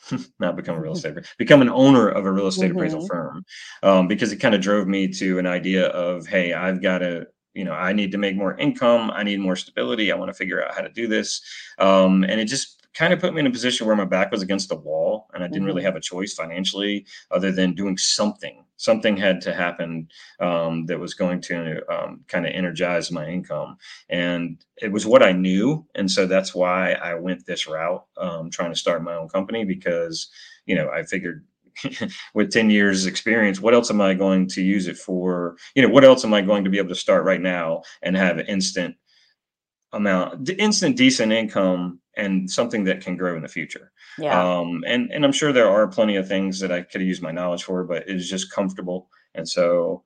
not 0.40 0.56
become 0.56 0.76
a 0.76 0.82
real 0.82 0.94
estate 0.94 1.16
become 1.38 1.62
an 1.62 1.70
owner 1.70 2.10
of 2.10 2.26
a 2.26 2.32
real 2.32 2.48
estate 2.48 2.70
mm-hmm. 2.70 2.78
appraisal 2.78 3.08
firm 3.08 3.46
um, 3.84 4.08
because 4.08 4.32
it 4.32 4.38
kind 4.38 4.56
of 4.56 4.62
drove 4.62 4.88
me 4.88 5.08
to 5.08 5.38
an 5.38 5.46
idea 5.46 5.88
of 5.88 6.26
hey 6.26 6.54
i've 6.54 6.82
got 6.82 7.00
to 7.00 7.28
you 7.54 7.64
know 7.64 7.74
i 7.74 7.94
need 7.94 8.12
to 8.12 8.18
make 8.18 8.36
more 8.36 8.58
income 8.58 9.12
i 9.14 9.24
need 9.24 9.40
more 9.40 9.56
stability 9.56 10.12
i 10.12 10.16
want 10.16 10.30
to 10.30 10.34
figure 10.34 10.64
out 10.64 10.74
how 10.74 10.82
to 10.82 10.90
do 10.90 11.08
this. 11.08 11.42
Um, 11.80 12.24
and 12.24 12.40
it 12.40 12.46
just 12.46 12.78
kind 12.94 13.14
of 13.14 13.20
put 13.20 13.34
me 13.34 13.40
in 13.40 13.48
a 13.48 13.52
position 13.52 13.88
where 13.88 13.96
my 13.96 14.06
back 14.06 14.32
was 14.32 14.42
against 14.42 14.70
the 14.70 14.76
wall 14.76 15.28
and 15.34 15.44
i 15.44 15.48
didn't 15.48 15.60
mm-hmm. 15.60 15.68
really 15.68 15.84
have 15.84 15.96
a 15.96 16.02
choice 16.02 16.34
financially 16.34 17.06
other 17.32 17.52
than 17.52 17.74
doing 17.74 17.98
something. 17.98 18.66
Something 18.78 19.16
had 19.16 19.42
to 19.42 19.54
happen 19.54 20.08
um, 20.40 20.88
that 20.88 21.00
was 21.00 21.14
going 21.14 21.40
to 21.42 21.84
um, 21.94 22.22
kind 22.28 22.48
of 22.48 22.52
energize 22.52 23.12
my 23.12 23.28
income. 23.28 23.78
And 24.10 24.58
it 24.82 24.92
was 24.92 25.06
what 25.06 25.24
i 25.24 25.32
knew 25.32 25.86
and 25.96 26.10
so 26.10 26.26
that's 26.26 26.56
why 26.56 26.94
i 26.94 27.14
went 27.14 27.46
this 27.46 27.68
route 27.68 28.06
um, 28.18 28.50
trying 28.50 28.72
to 28.72 28.80
start 28.80 29.04
my 29.04 29.16
own 29.16 29.30
company 29.30 29.64
because 29.64 30.30
you 30.66 30.76
know 30.76 30.90
i 30.90 31.04
figured 31.04 31.46
with 32.34 32.52
10 32.52 32.70
years 32.70 33.06
experience 33.06 33.60
what 33.60 33.74
else 33.74 33.90
am 33.90 34.02
i 34.02 34.14
going 34.14 34.48
to 34.48 34.62
use 34.62 34.88
it 34.88 34.98
for? 34.98 35.58
You 35.76 35.82
know 35.82 35.90
what 35.90 36.04
else 36.04 36.24
am 36.26 36.34
i 36.34 36.42
going 36.42 36.64
to 36.64 36.70
be 36.70 36.78
able 36.78 36.90
to 36.90 36.96
start 36.96 37.26
right 37.26 37.42
now 37.42 37.84
and 38.02 38.16
have 38.16 38.40
instant 38.40 38.96
amount 39.94 40.50
instant 40.50 40.96
decent 40.96 41.32
income 41.32 42.00
and 42.18 42.50
something 42.50 42.84
that 42.86 43.02
can 43.02 43.16
grow 43.16 43.36
in 43.36 43.42
the 43.42 43.48
future. 43.48 43.92
Yeah. 44.18 44.60
Um 44.60 44.84
and 44.86 45.12
and 45.12 45.26
i'm 45.26 45.32
sure 45.32 45.52
there 45.52 45.70
are 45.70 45.88
plenty 45.88 46.16
of 46.16 46.28
things 46.28 46.60
that 46.60 46.72
i 46.72 46.82
could 46.82 47.02
use 47.02 47.22
my 47.22 47.32
knowledge 47.32 47.64
for 47.64 47.84
but 47.84 48.08
it's 48.08 48.30
just 48.30 48.52
comfortable. 48.52 49.10
And 49.34 49.48
so 49.48 50.04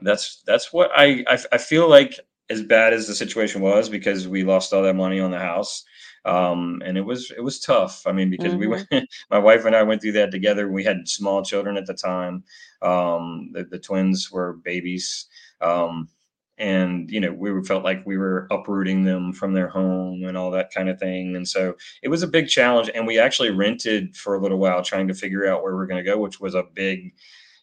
that's 0.00 0.42
that's 0.46 0.72
what 0.72 0.90
I, 0.94 1.24
I 1.28 1.38
i 1.52 1.58
feel 1.58 1.88
like 1.88 2.18
as 2.50 2.62
bad 2.62 2.92
as 2.92 3.06
the 3.06 3.14
situation 3.14 3.62
was 3.62 3.88
because 3.88 4.28
we 4.28 4.44
lost 4.44 4.72
all 4.72 4.82
that 4.82 4.94
money 4.94 5.20
on 5.20 5.30
the 5.30 5.38
house 5.38 5.84
um, 6.24 6.82
and 6.84 6.96
it 6.96 7.02
was 7.02 7.30
it 7.36 7.42
was 7.42 7.60
tough. 7.60 8.06
I 8.06 8.12
mean, 8.12 8.30
because 8.30 8.52
mm-hmm. 8.52 8.60
we 8.60 8.66
went, 8.66 8.88
my 9.30 9.38
wife 9.38 9.64
and 9.64 9.76
I 9.76 9.82
went 9.82 10.02
through 10.02 10.12
that 10.12 10.30
together. 10.30 10.70
We 10.70 10.84
had 10.84 11.08
small 11.08 11.44
children 11.44 11.76
at 11.76 11.86
the 11.86 11.94
time. 11.94 12.44
Um, 12.82 13.50
the, 13.52 13.64
the 13.64 13.78
twins 13.78 14.30
were 14.30 14.54
babies, 14.64 15.26
um, 15.60 16.08
and 16.56 17.10
you 17.10 17.20
know 17.20 17.32
we 17.32 17.62
felt 17.64 17.84
like 17.84 18.06
we 18.06 18.16
were 18.16 18.46
uprooting 18.50 19.04
them 19.04 19.32
from 19.32 19.52
their 19.52 19.68
home 19.68 20.24
and 20.24 20.36
all 20.36 20.50
that 20.52 20.72
kind 20.72 20.88
of 20.88 20.98
thing. 20.98 21.36
And 21.36 21.46
so 21.46 21.74
it 22.02 22.08
was 22.08 22.22
a 22.22 22.28
big 22.28 22.48
challenge. 22.48 22.90
And 22.94 23.06
we 23.06 23.18
actually 23.18 23.50
rented 23.50 24.16
for 24.16 24.34
a 24.34 24.40
little 24.40 24.58
while, 24.58 24.82
trying 24.82 25.08
to 25.08 25.14
figure 25.14 25.46
out 25.46 25.62
where 25.62 25.74
we're 25.74 25.86
going 25.86 26.02
to 26.02 26.10
go, 26.10 26.18
which 26.18 26.40
was 26.40 26.54
a 26.54 26.64
big 26.74 27.12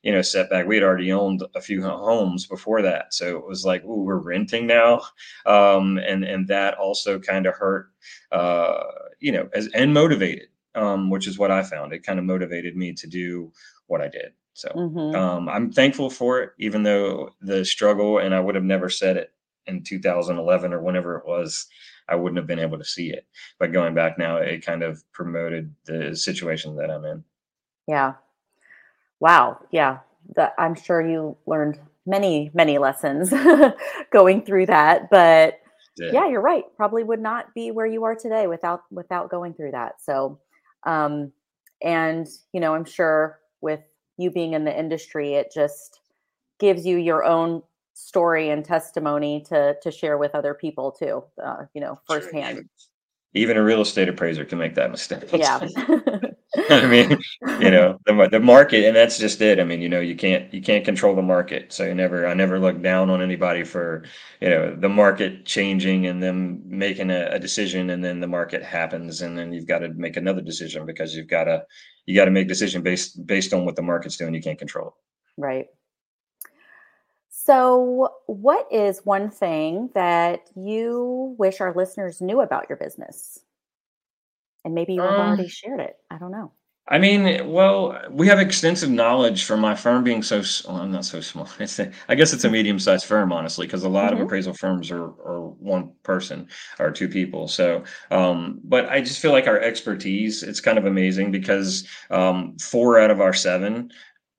you 0.04 0.12
know 0.12 0.22
setback 0.22 0.66
we 0.66 0.76
had 0.76 0.84
already 0.84 1.12
owned 1.12 1.44
a 1.56 1.62
few 1.62 1.82
homes 1.82 2.46
before 2.46 2.82
that. 2.82 3.14
So 3.14 3.38
it 3.38 3.46
was 3.46 3.66
like 3.66 3.84
ooh 3.84 4.04
we're 4.04 4.18
renting 4.18 4.68
now. 4.68 5.02
Um, 5.46 5.98
and 5.98 6.24
and 6.24 6.48
that 6.48 6.76
also 6.76 7.20
kind 7.20 7.46
of 7.46 7.56
hurt 7.56 7.90
uh, 8.32 8.84
you 9.20 9.32
know 9.32 9.50
as 9.54 9.68
and 9.74 9.94
motivated 9.94 10.48
um, 10.76 11.10
which 11.10 11.28
is 11.28 11.38
what 11.38 11.52
i 11.52 11.64
found. 11.64 11.94
It 11.94 12.04
kind 12.04 12.20
of 12.20 12.26
motivated 12.26 12.76
me 12.76 12.94
to 12.94 13.08
do 13.08 13.52
what 13.88 14.02
i 14.02 14.08
did. 14.08 14.34
So 14.54 14.70
mm-hmm. 14.70 15.16
um, 15.16 15.48
i'm 15.50 15.72
thankful 15.72 16.10
for 16.10 16.42
it 16.42 16.52
even 16.60 16.84
though 16.84 17.30
the 17.40 17.64
struggle 17.64 18.18
and 18.18 18.36
i 18.36 18.40
would 18.40 18.56
have 18.56 18.66
never 18.66 18.90
said 18.90 19.16
it 19.16 19.34
in 19.66 19.82
2011 19.82 20.74
or 20.74 20.82
whenever 20.82 21.16
it 21.16 21.26
was 21.26 21.68
i 22.10 22.16
wouldn't 22.16 22.38
have 22.38 22.48
been 22.48 22.60
able 22.60 22.78
to 22.78 22.84
see 22.84 23.12
it. 23.12 23.26
But 23.60 23.72
going 23.72 23.94
back 23.94 24.18
now 24.18 24.38
it 24.38 24.66
kind 24.66 24.84
of 24.84 25.04
promoted 25.14 25.74
the 25.86 26.16
situation 26.16 26.76
that 26.78 26.92
i'm 26.92 27.06
in. 27.06 27.24
Yeah 27.88 28.14
Wow. 29.22 29.60
Yeah. 29.72 30.00
That 30.36 30.54
I'm 30.58 30.76
sure 30.76 31.08
you 31.08 31.38
learned 31.46 31.80
many, 32.06 32.52
many 32.54 32.78
lessons 32.80 33.30
going 34.12 34.44
through 34.44 34.66
that. 34.66 35.10
But 35.10 35.60
yeah. 35.98 36.10
yeah. 36.12 36.28
you're 36.28 36.42
right. 36.42 36.64
Probably 36.76 37.04
would 37.04 37.22
not 37.22 37.54
be 37.54 37.72
where 37.72 37.86
you 37.86 38.04
are 38.04 38.16
today 38.16 38.48
without 38.48 38.82
without 38.92 39.30
going 39.30 39.54
through 39.54 39.72
that. 39.72 40.02
So 40.02 40.40
um 40.86 41.32
and 41.82 42.28
you 42.52 42.60
know, 42.60 42.76
I'm 42.76 42.86
sure 42.86 43.40
with 43.62 43.82
you 44.18 44.32
being 44.32 44.54
in 44.54 44.66
the 44.66 44.78
industry, 44.78 45.36
it 45.36 45.52
just 45.54 46.00
gives 46.60 46.86
you 46.86 46.98
your 46.98 47.24
own 47.24 47.62
story 47.94 48.50
and 48.50 48.66
testimony 48.66 49.44
to 49.50 49.76
to 49.82 49.92
share 49.92 50.18
with 50.18 50.34
other 50.34 50.54
people 50.54 50.92
too. 50.92 51.24
Uh, 51.44 51.66
you 51.74 51.82
know, 51.82 52.00
firsthand. 52.08 52.68
Even 53.34 53.56
a 53.56 53.64
real 53.64 53.82
estate 53.82 54.10
appraiser 54.10 54.44
can 54.44 54.58
make 54.58 54.76
that 54.76 54.92
mistake. 54.92 55.30
Yeah. 55.32 55.66
I 56.70 56.86
mean, 56.86 57.18
you 57.62 57.72
know, 57.72 57.98
the 58.06 58.28
the 58.30 58.40
market, 58.40 58.86
and 58.86 58.96
that's 58.96 59.18
just 59.18 59.40
it. 59.40 59.60
I 59.60 59.64
mean, 59.64 59.82
you 59.82 59.88
know, 59.88 60.02
you 60.02 60.16
can't 60.16 60.54
you 60.54 60.62
can't 60.62 60.84
control 60.84 61.16
the 61.16 61.22
market, 61.22 61.72
so 61.72 61.86
you 61.86 61.96
never. 61.96 62.28
I 62.28 62.34
never 62.34 62.60
look 62.60 62.82
down 62.82 63.10
on 63.10 63.22
anybody 63.22 63.64
for, 63.64 64.04
you 64.42 64.50
know, 64.50 64.76
the 64.76 64.90
market 64.90 65.46
changing 65.46 66.08
and 66.08 66.22
them 66.22 66.62
making 66.66 67.10
a, 67.10 67.28
a 67.32 67.40
decision, 67.40 67.90
and 67.92 68.04
then 68.04 68.20
the 68.20 68.28
market 68.28 68.64
happens, 68.64 69.22
and 69.22 69.38
then 69.38 69.54
you've 69.54 69.68
got 69.68 69.80
to 69.80 69.90
make 69.90 70.18
another 70.18 70.42
decision 70.42 70.86
because 70.86 71.16
you've 71.16 71.30
got 71.30 71.46
to 71.46 71.66
you 72.06 72.16
got 72.16 72.26
to 72.26 72.32
make 72.32 72.50
decision 72.50 72.82
based 72.82 73.26
based 73.26 73.54
on 73.54 73.64
what 73.64 73.78
the 73.78 73.82
market's 73.82 74.18
doing. 74.18 74.34
You 74.34 74.42
can't 74.42 74.60
control 74.60 74.88
it. 74.88 74.94
Right. 75.38 75.68
So, 77.44 78.10
what 78.28 78.68
is 78.72 79.02
one 79.04 79.30
thing 79.30 79.90
that 79.96 80.42
you 80.56 81.36
wish 81.38 81.60
our 81.60 81.74
listeners 81.76 82.22
knew 82.22 82.42
about 82.42 82.68
your 82.70 82.78
business? 82.78 83.40
and 84.64 84.74
maybe 84.74 84.94
you 84.94 85.02
have 85.02 85.14
um, 85.14 85.28
already 85.28 85.48
shared 85.48 85.80
it. 85.80 85.98
I 86.10 86.18
don't 86.18 86.32
know. 86.32 86.52
I 86.88 86.98
mean, 86.98 87.50
well, 87.50 87.98
we 88.10 88.28
have 88.28 88.40
extensive 88.40 88.90
knowledge 88.90 89.46
from 89.46 89.62
my 89.62 89.76
firm 89.76 90.04
being 90.04 90.24
so. 90.24 90.42
Well, 90.68 90.82
I'm 90.82 90.92
not 90.92 91.06
so 91.06 91.22
small. 91.22 91.48
It's 91.60 91.80
a, 91.80 91.92
I 92.10 92.16
guess 92.16 92.34
it's 92.34 92.44
a 92.44 92.50
medium-sized 92.50 93.06
firm, 93.06 93.32
honestly, 93.32 93.68
because 93.68 93.84
a 93.84 93.90
lot 93.90 94.12
mm-hmm. 94.12 94.22
of 94.22 94.28
appraisal 94.28 94.54
firms 94.54 94.92
are, 94.92 95.06
are 95.06 95.42
one 95.60 95.92
person 96.04 96.48
or 96.80 96.92
two 96.92 97.08
people. 97.08 97.48
So, 97.48 97.84
um, 98.10 98.60
but 98.64 98.90
I 98.90 99.00
just 99.00 99.22
feel 99.22 99.32
like 99.32 99.48
our 99.48 99.60
expertise. 99.60 100.44
It's 100.44 100.60
kind 100.60 100.78
of 100.78 100.86
amazing 100.86 101.32
because 101.32 101.88
um, 102.10 102.58
four 102.58 103.00
out 103.00 103.12
of 103.12 103.22
our 103.22 103.34
seven 103.34 103.92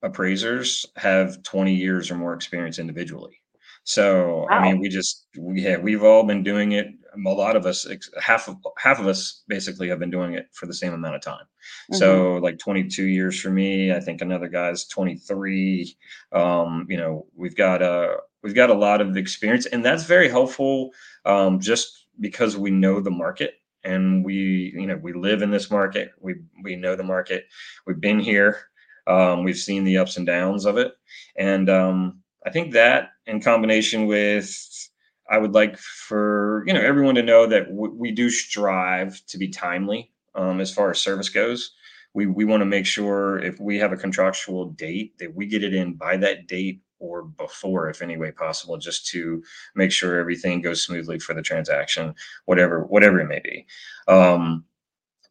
appraisers 0.03 0.87
have 0.97 1.43
20 1.43 1.75
years 1.75 2.11
or 2.11 2.17
more 2.17 2.35
experience 2.35 2.79
individually. 2.79 3.41
So, 3.85 4.47
wow. 4.49 4.59
I 4.59 4.63
mean, 4.63 4.81
we 4.81 4.89
just 4.89 5.27
we 5.37 5.63
have 5.63 5.83
we've 5.83 6.05
all 6.05 6.25
been 6.25 6.43
doing 6.43 6.73
it 6.73 6.95
a 7.15 7.31
lot 7.31 7.57
of 7.57 7.67
us 7.67 7.87
half 8.21 8.49
of 8.49 8.57
half 8.79 8.99
of 8.99 9.07
us 9.07 9.43
basically 9.49 9.89
have 9.89 9.99
been 9.99 10.11
doing 10.11 10.35
it 10.35 10.49
for 10.53 10.67
the 10.67 10.75
same 10.75 10.93
amount 10.95 11.15
of 11.15 11.21
time 11.21 11.45
mm-hmm. 11.45 11.97
so 11.97 12.35
like 12.37 12.59
22 12.59 13.05
years 13.05 13.41
for 13.41 13.51
me 13.51 13.93
i 13.93 14.01
think 14.01 14.21
another 14.21 14.49
guy's 14.49 14.87
23 14.87 15.97
um, 16.33 16.87
you 16.89 16.97
know 16.97 17.27
we've 17.35 17.57
got 17.57 17.83
a 17.83 18.17
we've 18.43 18.55
got 18.55 18.71
a 18.71 18.75
lot 18.75 19.01
of 19.01 19.17
experience 19.17 19.67
and 19.67 19.85
that's 19.85 20.05
very 20.05 20.29
helpful 20.29 20.91
um, 21.25 21.61
just 21.61 22.07
because 22.21 22.57
we 22.57 22.71
know 22.71 23.01
the 23.01 23.11
market 23.11 23.55
and 23.85 24.25
we 24.25 24.73
you 24.75 24.87
know 24.87 24.97
we 24.97 25.13
live 25.13 25.43
in 25.43 25.51
this 25.51 25.71
market 25.71 26.13
we 26.21 26.37
we 26.63 26.77
know 26.77 26.97
the 26.97 27.03
market 27.03 27.47
we've 27.87 28.01
been 28.01 28.19
here 28.19 28.69
um, 29.07 29.45
we've 29.45 29.57
seen 29.57 29.85
the 29.85 29.97
ups 29.99 30.17
and 30.17 30.27
downs 30.27 30.65
of 30.65 30.77
it 30.79 30.93
and 31.37 31.69
um, 31.71 32.21
i 32.47 32.51
think 32.51 32.73
that 32.73 33.11
in 33.27 33.41
combination 33.41 34.07
with 34.07 34.69
I 35.31 35.39
would 35.39 35.55
like 35.55 35.79
for 35.79 36.65
you 36.67 36.75
know 36.75 36.81
everyone 36.81 37.15
to 37.15 37.23
know 37.23 37.47
that 37.47 37.69
w- 37.69 37.95
we 37.95 38.11
do 38.11 38.29
strive 38.29 39.21
to 39.29 39.39
be 39.39 39.49
timely 39.49 40.13
um, 40.35 40.61
as 40.61 40.73
far 40.75 40.91
as 40.91 41.01
service 41.01 41.29
goes. 41.29 41.73
we 42.15 42.27
we 42.27 42.45
want 42.45 42.61
to 42.61 42.67
make 42.67 42.87
sure 42.87 43.39
if 43.39 43.59
we 43.61 43.79
have 43.79 43.93
a 43.93 43.97
contractual 43.97 44.71
date 44.71 45.17
that 45.19 45.35
we 45.35 45.47
get 45.47 45.65
it 45.65 45.75
in 45.75 45.95
by 45.95 46.17
that 46.19 46.47
date 46.49 46.81
or 46.99 47.23
before 47.25 47.89
if 47.89 48.03
any 48.03 48.17
way 48.17 48.31
possible 48.31 48.77
just 48.77 49.07
to 49.09 49.43
make 49.75 49.91
sure 49.91 50.19
everything 50.19 50.61
goes 50.61 50.83
smoothly 50.83 51.19
for 51.19 51.35
the 51.35 51.43
transaction 51.43 52.15
whatever 52.45 52.85
whatever 52.85 53.21
it 53.21 53.29
may 53.29 53.41
be 53.43 53.67
um, 54.09 54.65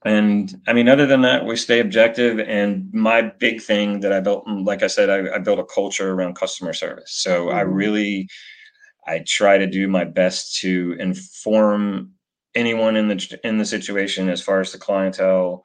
and 0.04 0.60
I 0.68 0.74
mean, 0.74 0.90
other 0.90 1.06
than 1.06 1.22
that, 1.22 1.46
we 1.46 1.56
stay 1.56 1.80
objective. 1.80 2.40
And 2.40 2.92
my 2.92 3.22
big 3.22 3.62
thing 3.62 4.00
that 4.00 4.12
I 4.12 4.20
built, 4.20 4.48
like 4.48 4.82
I 4.82 4.88
said, 4.88 5.10
I, 5.10 5.36
I 5.36 5.38
built 5.38 5.60
a 5.60 5.66
culture 5.66 6.12
around 6.12 6.36
customer 6.36 6.74
service. 6.74 7.12
So 7.14 7.46
mm-hmm. 7.46 7.56
I 7.56 7.62
really, 7.62 8.28
I 9.06 9.24
try 9.28 9.58
to 9.60 9.68
do 9.68 9.88
my 9.88 10.04
best 10.04 10.60
to 10.62 10.96
inform 11.00 12.14
anyone 12.56 12.96
in 12.96 13.08
the 13.08 13.40
in 13.44 13.58
the 13.58 13.66
situation 13.66 14.28
as 14.28 14.42
far 14.42 14.60
as 14.60 14.72
the 14.72 14.78
clientele 14.78 15.64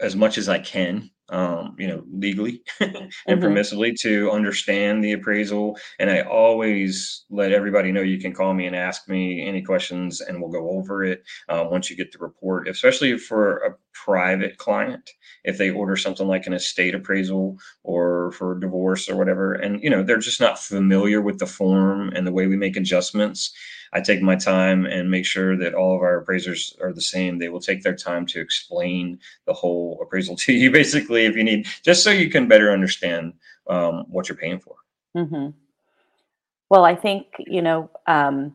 as 0.00 0.14
much 0.14 0.38
as 0.38 0.48
I 0.48 0.58
can 0.58 1.10
um, 1.32 1.74
you 1.78 1.88
know, 1.88 2.04
legally 2.12 2.62
and 2.80 2.92
mm-hmm. 2.92 3.42
permissibly 3.42 3.98
to 4.00 4.30
understand 4.30 5.02
the 5.02 5.12
appraisal. 5.12 5.78
And 5.98 6.10
I 6.10 6.20
always 6.20 7.24
let 7.30 7.52
everybody 7.52 7.90
know 7.90 8.02
you 8.02 8.20
can 8.20 8.34
call 8.34 8.52
me 8.52 8.66
and 8.66 8.76
ask 8.76 9.08
me 9.08 9.44
any 9.46 9.62
questions, 9.62 10.20
and 10.20 10.40
we'll 10.40 10.50
go 10.50 10.70
over 10.70 11.02
it 11.02 11.24
uh, 11.48 11.66
once 11.68 11.88
you 11.90 11.96
get 11.96 12.12
the 12.12 12.18
report, 12.18 12.68
especially 12.68 13.18
for 13.18 13.56
a 13.58 13.74
private 13.94 14.58
client. 14.58 15.10
If 15.44 15.58
they 15.58 15.70
order 15.70 15.96
something 15.96 16.28
like 16.28 16.46
an 16.46 16.52
estate 16.52 16.94
appraisal 16.94 17.58
or 17.82 18.32
for 18.32 18.58
divorce 18.58 19.08
or 19.08 19.16
whatever, 19.16 19.54
and 19.54 19.82
you 19.82 19.90
know, 19.90 20.02
they're 20.02 20.18
just 20.18 20.40
not 20.40 20.58
familiar 20.58 21.22
with 21.22 21.38
the 21.38 21.46
form 21.46 22.10
and 22.10 22.26
the 22.26 22.32
way 22.32 22.46
we 22.46 22.56
make 22.56 22.76
adjustments. 22.76 23.52
I 23.92 24.00
take 24.00 24.22
my 24.22 24.36
time 24.36 24.86
and 24.86 25.10
make 25.10 25.26
sure 25.26 25.56
that 25.58 25.74
all 25.74 25.94
of 25.94 26.02
our 26.02 26.18
appraisers 26.18 26.74
are 26.80 26.92
the 26.92 27.02
same. 27.02 27.38
They 27.38 27.50
will 27.50 27.60
take 27.60 27.82
their 27.82 27.94
time 27.94 28.24
to 28.26 28.40
explain 28.40 29.18
the 29.46 29.52
whole 29.52 30.00
appraisal 30.02 30.36
to 30.44 30.52
you, 30.52 30.70
basically, 30.70 31.26
if 31.26 31.36
you 31.36 31.44
need, 31.44 31.66
just 31.84 32.02
so 32.02 32.10
you 32.10 32.30
can 32.30 32.48
better 32.48 32.72
understand 32.72 33.34
um, 33.68 34.04
what 34.08 34.28
you're 34.28 34.38
paying 34.38 34.60
for. 34.60 34.76
Mm-hmm. 35.16 35.50
Well, 36.70 36.84
I 36.84 36.94
think 36.94 37.26
you 37.38 37.60
know 37.60 37.90
um, 38.06 38.54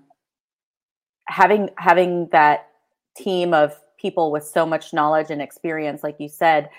having 1.28 1.70
having 1.78 2.30
that 2.32 2.70
team 3.16 3.54
of 3.54 3.80
people 4.00 4.32
with 4.32 4.44
so 4.44 4.66
much 4.66 4.94
knowledge 4.94 5.30
and 5.30 5.42
experience, 5.42 6.04
like 6.04 6.16
you 6.20 6.30
said, 6.30 6.70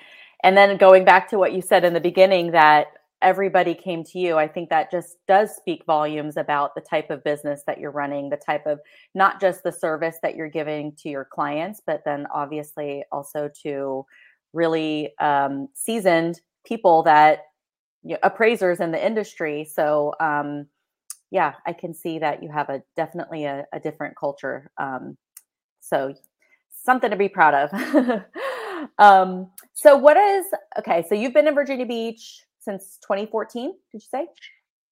and 0.42 0.56
then 0.56 0.76
going 0.76 1.04
back 1.04 1.28
to 1.30 1.38
what 1.38 1.52
you 1.52 1.62
said 1.62 1.84
in 1.84 1.94
the 1.94 2.00
beginning 2.00 2.52
that 2.52 2.88
everybody 3.22 3.75
came 3.75 4.04
to 4.04 4.18
you 4.18 4.37
i 4.37 4.46
think 4.46 4.68
that 4.70 4.90
just 4.90 5.16
does 5.26 5.54
speak 5.56 5.84
volumes 5.84 6.37
about 6.37 6.75
the 6.75 6.80
type 6.80 7.10
of 7.10 7.25
business 7.25 7.62
that 7.66 7.78
you're 7.78 7.90
running 7.90 8.28
the 8.28 8.37
type 8.37 8.66
of 8.66 8.78
not 9.14 9.40
just 9.40 9.62
the 9.62 9.72
service 9.72 10.16
that 10.22 10.37
you're 10.37 10.48
giving 10.48 10.92
to 10.92 11.08
your 11.08 11.25
clients 11.25 11.80
but 11.84 12.02
then 12.04 12.26
obviously 12.32 13.04
also 13.10 13.50
to 13.62 14.04
really 14.52 15.12
um, 15.18 15.68
seasoned 15.75 16.40
people 16.64 17.02
that 17.02 17.40
you 18.02 18.12
know, 18.12 18.18
appraisers 18.22 18.80
in 18.80 18.92
the 18.92 19.06
industry. 19.06 19.64
So 19.64 20.14
um, 20.20 20.66
yeah 21.30 21.54
i 21.66 21.72
can 21.72 21.94
see 21.94 22.18
that 22.18 22.42
you 22.42 22.50
have 22.50 22.68
a 22.70 22.82
definitely 22.96 23.44
a, 23.44 23.66
a 23.72 23.80
different 23.80 24.16
culture 24.16 24.70
um, 24.78 25.16
so 25.80 26.14
something 26.84 27.10
to 27.10 27.16
be 27.16 27.28
proud 27.28 27.54
of. 27.54 28.22
Um, 29.00 29.50
so 29.72 29.96
what 29.96 30.16
is 30.16 30.46
okay 30.78 31.04
so 31.08 31.16
you've 31.16 31.34
been 31.34 31.48
in 31.48 31.54
virginia 31.56 31.84
beach 31.84 32.44
since 32.60 32.98
2014 33.02 33.66
did 33.70 33.76
you 33.92 34.00
say 34.00 34.26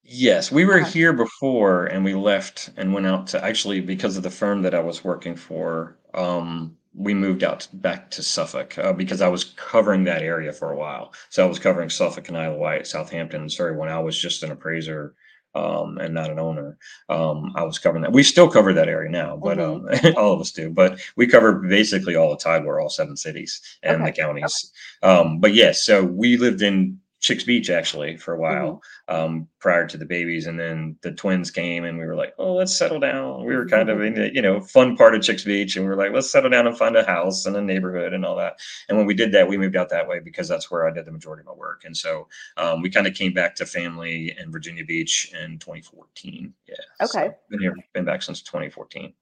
yes 0.02 0.50
we 0.50 0.64
were 0.64 0.80
uh-huh. 0.80 0.90
here 0.90 1.12
before 1.12 1.86
and 1.86 2.04
we 2.04 2.14
left 2.14 2.70
and 2.76 2.92
went 2.92 3.06
out 3.06 3.26
to 3.26 3.44
actually 3.44 3.80
because 3.80 4.16
of 4.16 4.22
the 4.22 4.30
firm 4.30 4.62
that 4.62 4.74
i 4.74 4.80
was 4.80 5.04
working 5.04 5.36
for 5.36 5.96
um, 6.14 6.76
we 6.94 7.12
moved 7.12 7.44
out 7.44 7.68
back 7.74 8.10
to 8.10 8.22
suffolk 8.22 8.76
uh, 8.78 8.92
because 8.92 9.20
i 9.20 9.28
was 9.28 9.44
covering 9.56 10.04
that 10.04 10.22
area 10.22 10.52
for 10.52 10.72
a 10.72 10.76
while 10.76 11.12
so 11.30 11.44
i 11.44 11.48
was 11.48 11.58
covering 11.58 11.90
suffolk 11.90 12.28
and 12.28 12.36
isle 12.36 12.52
of 12.52 12.58
wight 12.58 12.86
southampton 12.86 13.48
sorry 13.48 13.76
when 13.76 13.88
i 13.88 13.98
was 13.98 14.18
just 14.18 14.42
an 14.42 14.50
appraiser 14.50 15.14
um, 15.56 15.98
and 15.98 16.12
not 16.12 16.30
an 16.30 16.38
owner. 16.38 16.76
Um, 17.08 17.52
I 17.56 17.64
was 17.64 17.78
covering 17.78 18.02
that. 18.02 18.12
We 18.12 18.22
still 18.22 18.48
cover 18.48 18.72
that 18.74 18.88
area 18.88 19.10
now, 19.10 19.36
but 19.36 19.58
mm-hmm. 19.58 20.06
um, 20.06 20.14
all 20.16 20.32
of 20.32 20.40
us 20.40 20.52
do. 20.52 20.70
But 20.70 21.00
we 21.16 21.26
cover 21.26 21.54
basically 21.54 22.14
all 22.14 22.30
the 22.30 22.36
Tidewater, 22.36 22.80
all 22.80 22.90
seven 22.90 23.16
cities 23.16 23.60
and 23.82 24.02
okay. 24.02 24.10
the 24.10 24.16
counties. 24.16 24.72
Okay. 25.02 25.12
Um, 25.12 25.40
but 25.40 25.54
yes, 25.54 25.82
so 25.82 26.04
we 26.04 26.36
lived 26.36 26.62
in 26.62 27.00
Chicks 27.26 27.42
Beach 27.42 27.70
actually 27.70 28.16
for 28.16 28.34
a 28.34 28.38
while 28.38 28.80
mm-hmm. 29.10 29.14
um, 29.16 29.48
prior 29.58 29.84
to 29.88 29.96
the 29.96 30.06
babies, 30.06 30.46
and 30.46 30.60
then 30.60 30.96
the 31.02 31.10
twins 31.10 31.50
came, 31.50 31.84
and 31.84 31.98
we 31.98 32.06
were 32.06 32.14
like, 32.14 32.32
"Oh, 32.38 32.54
let's 32.54 32.72
settle 32.72 33.00
down." 33.00 33.44
We 33.44 33.56
were 33.56 33.66
kind 33.66 33.90
of 33.90 34.00
in 34.00 34.14
the 34.14 34.32
you 34.32 34.40
know 34.40 34.60
fun 34.60 34.96
part 34.96 35.16
of 35.16 35.22
Chicks 35.22 35.42
Beach, 35.42 35.74
and 35.74 35.84
we 35.84 35.88
were 35.88 35.96
like, 35.96 36.12
"Let's 36.12 36.30
settle 36.30 36.50
down 36.50 36.68
and 36.68 36.78
find 36.78 36.94
a 36.94 37.04
house 37.04 37.44
and 37.44 37.56
a 37.56 37.60
neighborhood 37.60 38.12
and 38.12 38.24
all 38.24 38.36
that." 38.36 38.60
And 38.88 38.96
when 38.96 39.08
we 39.08 39.14
did 39.14 39.32
that, 39.32 39.48
we 39.48 39.58
moved 39.58 39.74
out 39.74 39.88
that 39.88 40.06
way 40.06 40.20
because 40.20 40.46
that's 40.46 40.70
where 40.70 40.86
I 40.86 40.92
did 40.92 41.04
the 41.04 41.10
majority 41.10 41.40
of 41.40 41.46
my 41.46 41.52
work, 41.54 41.82
and 41.84 41.96
so 41.96 42.28
um, 42.58 42.80
we 42.80 42.90
kind 42.90 43.08
of 43.08 43.14
came 43.14 43.32
back 43.32 43.56
to 43.56 43.66
family 43.66 44.36
in 44.38 44.52
Virginia 44.52 44.84
Beach 44.84 45.32
in 45.34 45.58
2014. 45.58 46.54
Yeah. 46.68 46.76
Okay. 47.02 47.30
So 47.30 47.34
been 47.50 47.58
here, 47.58 47.74
been 47.92 48.04
back 48.04 48.22
since 48.22 48.40
2014. 48.40 49.12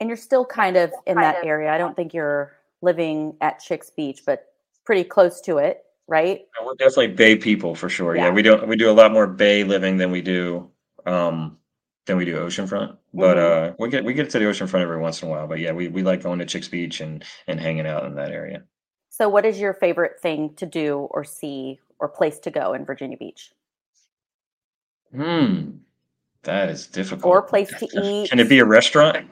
And 0.00 0.08
you're 0.08 0.16
still 0.16 0.46
kind 0.46 0.78
of 0.78 0.90
in 1.06 1.16
kind 1.16 1.24
that 1.24 1.42
of. 1.42 1.44
area. 1.44 1.70
I 1.70 1.76
don't 1.76 1.94
think 1.94 2.14
you're 2.14 2.54
living 2.80 3.36
at 3.42 3.58
Chicks 3.58 3.90
Beach, 3.90 4.22
but 4.24 4.46
pretty 4.86 5.04
close 5.04 5.42
to 5.42 5.58
it 5.58 5.84
right? 6.12 6.42
We're 6.62 6.74
definitely 6.74 7.08
bay 7.08 7.36
people 7.36 7.74
for 7.74 7.88
sure. 7.88 8.14
Yeah. 8.14 8.26
yeah, 8.26 8.30
we 8.30 8.42
do 8.42 8.56
we 8.66 8.76
do 8.76 8.90
a 8.90 8.92
lot 8.92 9.12
more 9.12 9.26
bay 9.26 9.64
living 9.64 9.96
than 9.96 10.10
we 10.10 10.20
do 10.20 10.70
um 11.06 11.56
than 12.04 12.18
we 12.18 12.26
do 12.26 12.36
oceanfront. 12.36 12.98
But 13.14 13.38
mm-hmm. 13.38 13.72
uh 13.72 13.74
we 13.78 13.88
get 13.88 14.04
we 14.04 14.12
get 14.12 14.28
to 14.30 14.38
the 14.38 14.44
oceanfront 14.44 14.82
every 14.82 15.00
once 15.00 15.22
in 15.22 15.28
a 15.28 15.30
while. 15.30 15.48
But 15.48 15.58
yeah, 15.58 15.72
we, 15.72 15.88
we 15.88 16.02
like 16.02 16.22
going 16.22 16.38
to 16.38 16.44
Chicks 16.44 16.68
Beach 16.68 17.00
and 17.00 17.24
and 17.46 17.58
hanging 17.58 17.86
out 17.86 18.04
in 18.04 18.14
that 18.16 18.30
area. 18.30 18.62
So 19.08 19.28
what 19.28 19.46
is 19.46 19.58
your 19.58 19.72
favorite 19.72 20.20
thing 20.20 20.54
to 20.56 20.66
do 20.66 21.08
or 21.10 21.24
see 21.24 21.80
or 21.98 22.08
place 22.08 22.38
to 22.40 22.50
go 22.50 22.74
in 22.74 22.84
Virginia 22.84 23.16
Beach? 23.16 23.50
Hmm. 25.14 25.78
That 26.42 26.68
is 26.68 26.86
difficult. 26.86 27.24
Or 27.24 27.40
place 27.40 27.72
to 27.78 27.88
eat. 28.02 28.30
Can 28.30 28.38
it 28.38 28.48
be 28.50 28.58
a 28.58 28.64
restaurant? 28.66 29.26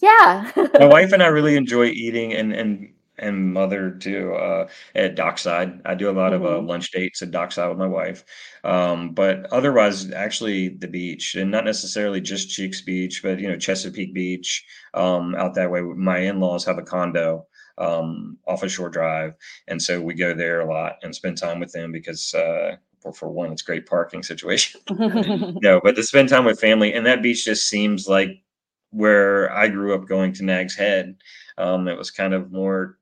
Yeah. 0.00 0.50
My 0.78 0.86
wife 0.86 1.12
and 1.12 1.22
I 1.22 1.26
really 1.38 1.56
enjoy 1.56 1.86
eating 1.86 2.32
and 2.32 2.54
and 2.54 2.88
and 3.18 3.52
mother 3.52 3.90
to 3.90 4.34
uh, 4.34 4.68
at 4.94 5.16
Dockside. 5.16 5.80
I 5.84 5.94
do 5.94 6.10
a 6.10 6.12
lot 6.12 6.32
mm-hmm. 6.32 6.44
of 6.44 6.52
uh, 6.52 6.56
mm-hmm. 6.56 6.68
lunch 6.68 6.90
dates 6.90 7.22
at 7.22 7.30
Dockside 7.30 7.68
with 7.68 7.78
my 7.78 7.86
wife. 7.86 8.24
Um, 8.64 9.12
but 9.12 9.46
otherwise, 9.52 10.10
actually, 10.12 10.68
the 10.68 10.88
beach, 10.88 11.34
and 11.34 11.50
not 11.50 11.64
necessarily 11.64 12.20
just 12.20 12.50
Chicks 12.50 12.80
Beach, 12.80 13.22
but 13.22 13.38
you 13.38 13.48
know 13.48 13.56
Chesapeake 13.56 14.14
Beach 14.14 14.64
um, 14.94 15.34
out 15.34 15.54
that 15.54 15.70
way. 15.70 15.80
My 15.82 16.18
in-laws 16.18 16.64
have 16.64 16.78
a 16.78 16.82
condo 16.82 17.46
um, 17.78 18.38
off 18.46 18.62
of 18.62 18.72
Shore 18.72 18.90
Drive, 18.90 19.34
and 19.68 19.80
so 19.80 20.00
we 20.00 20.14
go 20.14 20.34
there 20.34 20.60
a 20.60 20.72
lot 20.72 20.96
and 21.02 21.14
spend 21.14 21.38
time 21.38 21.60
with 21.60 21.72
them 21.72 21.92
because. 21.92 22.34
Uh, 22.34 22.76
for, 23.02 23.12
for 23.12 23.28
one, 23.28 23.52
it's 23.52 23.60
great 23.60 23.86
parking 23.86 24.22
situation. 24.22 24.80
no, 24.90 25.80
but 25.84 25.94
to 25.94 26.02
spend 26.02 26.30
time 26.30 26.46
with 26.46 26.58
family, 26.58 26.94
and 26.94 27.04
that 27.04 27.22
beach 27.22 27.44
just 27.44 27.68
seems 27.68 28.08
like 28.08 28.42
where 28.90 29.52
I 29.52 29.68
grew 29.68 29.94
up 29.94 30.08
going 30.08 30.32
to 30.34 30.44
Nag's 30.44 30.74
Head. 30.74 31.16
Um, 31.58 31.88
it 31.88 31.98
was 31.98 32.10
kind 32.10 32.34
of 32.34 32.52
more 32.52 32.98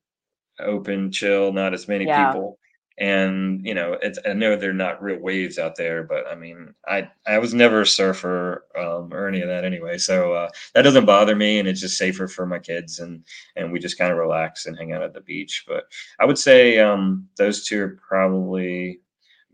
open, 0.61 1.11
chill, 1.11 1.53
not 1.53 1.75
as 1.75 1.89
many 1.89 2.07
yeah. 2.07 2.33
people. 2.33 2.59
And 2.97 3.67
you 3.67 3.75
know, 3.75 3.99
it's 4.03 4.21
I 4.25 4.35
know 4.35 4.55
they're 4.55 4.73
not 4.73 5.03
real 5.03 5.19
waves 5.19 5.59
out 5.59 5.75
there, 5.75 6.05
but 6.05 6.29
I 6.29 6.37
mean, 6.37 6.73
I 6.87 7.11
I 7.27 7.39
was 7.39 7.53
never 7.53 7.81
a 7.81 7.87
surfer 7.87 8.67
um, 8.79 9.13
or 9.13 9.27
any 9.27 9.41
of 9.41 9.49
that 9.49 9.65
anyway, 9.65 9.99
so 9.99 10.33
uh, 10.33 10.49
that 10.75 10.83
doesn't 10.83 11.05
bother 11.05 11.35
me, 11.35 11.59
and 11.59 11.67
it's 11.67 11.81
just 11.81 11.99
safer 11.99 12.29
for 12.29 12.47
my 12.47 12.61
kids, 12.61 13.01
and 13.01 13.25
and 13.57 13.73
we 13.73 13.81
just 13.81 13.99
kind 13.99 14.13
of 14.13 14.19
relax 14.19 14.67
and 14.67 14.79
hang 14.79 14.93
out 14.93 15.03
at 15.03 15.13
the 15.13 15.23
beach. 15.23 15.65
But 15.67 15.87
I 16.21 16.25
would 16.25 16.39
say 16.39 16.79
um, 16.79 17.29
those 17.37 17.67
two 17.67 17.83
are 17.83 18.01
probably 18.09 19.01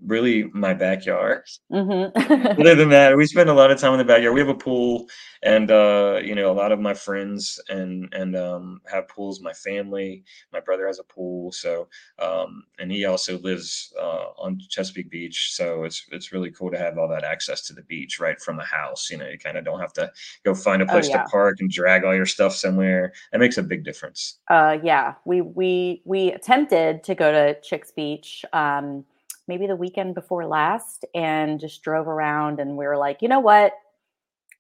really 0.07 0.45
my 0.53 0.75
backyard. 0.75 1.45
Mm-hmm. 1.73 2.61
Other 2.61 2.75
than 2.75 2.91
that, 2.91 3.17
we 3.17 3.27
spend 3.27 3.51
a 3.51 3.55
lot 3.55 3.71
of 3.71 3.79
time 3.79 3.93
in 3.93 3.99
the 3.99 4.05
backyard. 4.05 4.35
We 4.35 4.41
have 4.41 4.49
a 4.49 4.55
pool, 4.55 5.07
and 5.43 5.71
uh, 5.71 6.21
you 6.23 6.35
know, 6.35 6.51
a 6.51 6.55
lot 6.55 6.73
of 6.73 6.81
my 6.81 6.95
friends 6.95 7.61
and 7.69 8.13
and 8.13 8.37
um, 8.37 8.81
have 8.91 9.09
pools. 9.09 9.41
My 9.41 9.53
family, 9.53 10.25
my 10.53 10.61
brother 10.61 10.87
has 10.87 10.99
a 10.99 11.05
pool, 11.05 11.53
so 11.53 11.89
um, 12.19 12.65
and 12.79 12.91
he 12.91 13.05
also 13.05 13.39
lives 13.39 13.93
uh, 14.01 14.27
on 14.39 14.59
Chesapeake 14.69 15.11
Beach. 15.11 15.53
So 15.55 15.85
it's 15.85 16.07
it's 16.11 16.33
really 16.33 16.51
cool 16.51 16.71
to 16.71 16.79
have 16.79 16.99
all 16.99 17.09
that 17.09 17.25
access 17.25 17.63
to 17.67 17.73
the 17.73 17.83
beach 17.83 18.21
right 18.21 18.41
from 18.41 18.57
the 18.57 18.65
house. 18.65 19.11
You 19.11 19.19
know, 19.19 19.29
you 19.29 19.39
kind 19.39 19.59
of 19.59 19.65
don't 19.65 19.81
have 19.81 19.93
to 19.95 20.11
go 20.45 20.55
find 20.55 20.83
a 20.83 20.87
oh, 20.87 20.89
place 20.89 21.09
oh, 21.09 21.11
yeah. 21.11 21.23
to 21.23 21.29
park 21.29 21.59
and 21.61 21.71
drag 21.71 22.05
all 22.05 22.15
your 22.15 22.27
stuff 22.27 22.55
somewhere. 22.55 23.13
That 23.33 23.39
makes 23.39 23.59
a 23.59 23.63
big 23.63 23.85
difference. 23.85 24.39
Uh, 24.49 24.79
yeah, 24.83 25.15
we 25.25 25.41
we 25.41 26.03
we 26.05 26.33
attempted 26.33 27.05
to 27.05 27.15
go 27.15 27.31
to 27.33 27.61
Chicks 27.61 27.93
Beach. 27.93 28.45
Um, 28.53 29.05
maybe 29.51 29.67
the 29.67 29.75
weekend 29.75 30.15
before 30.15 30.47
last 30.47 31.05
and 31.13 31.59
just 31.59 31.83
drove 31.83 32.07
around 32.07 32.61
and 32.61 32.77
we 32.77 32.87
were 32.87 32.97
like, 32.97 33.21
you 33.21 33.27
know 33.27 33.41
what? 33.41 33.73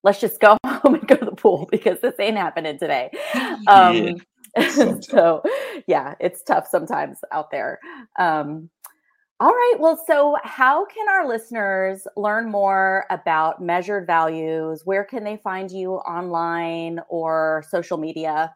Let's 0.03 0.21
just 0.21 0.41
go 0.41 0.57
home 0.67 0.97
and 0.97 1.07
go 1.07 1.15
to 1.15 1.25
the 1.25 1.31
pool 1.37 1.69
because 1.71 2.01
this 2.01 2.17
ain't 2.19 2.37
happening 2.37 2.79
today. 2.79 3.11
Um, 3.69 4.17
yeah. 4.57 4.99
so, 5.01 5.43
yeah, 5.87 6.15
it's 6.19 6.43
tough 6.43 6.67
sometimes 6.67 7.19
out 7.31 7.53
there. 7.53 7.79
Um, 8.19 8.69
all 9.39 9.53
right. 9.53 9.75
Well, 9.79 10.03
so 10.07 10.37
how 10.43 10.85
can 10.87 11.09
our 11.09 11.29
listeners 11.29 12.07
learn 12.17 12.51
more 12.51 13.07
about 13.11 13.63
measured 13.63 14.07
values? 14.07 14.83
Where 14.85 15.05
can 15.05 15.23
they 15.23 15.37
find 15.37 15.71
you 15.71 15.95
online 15.95 17.01
or 17.09 17.65
social 17.71 17.97
media? 17.97 18.53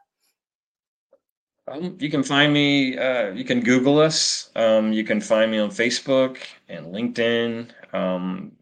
Um, 1.67 1.97
you 1.99 2.11
can 2.11 2.23
find 2.23 2.53
me. 2.53 2.99
Uh, 2.99 3.31
you 3.31 3.45
can 3.45 3.61
Google 3.61 3.99
us. 3.99 4.51
Um, 4.55 4.93
you 4.93 5.05
can 5.05 5.21
find 5.21 5.51
me 5.51 5.59
on 5.59 5.71
Facebook 5.71 6.39
and 6.69 6.87
LinkedIn. 6.87 7.71
Um, 7.95 8.53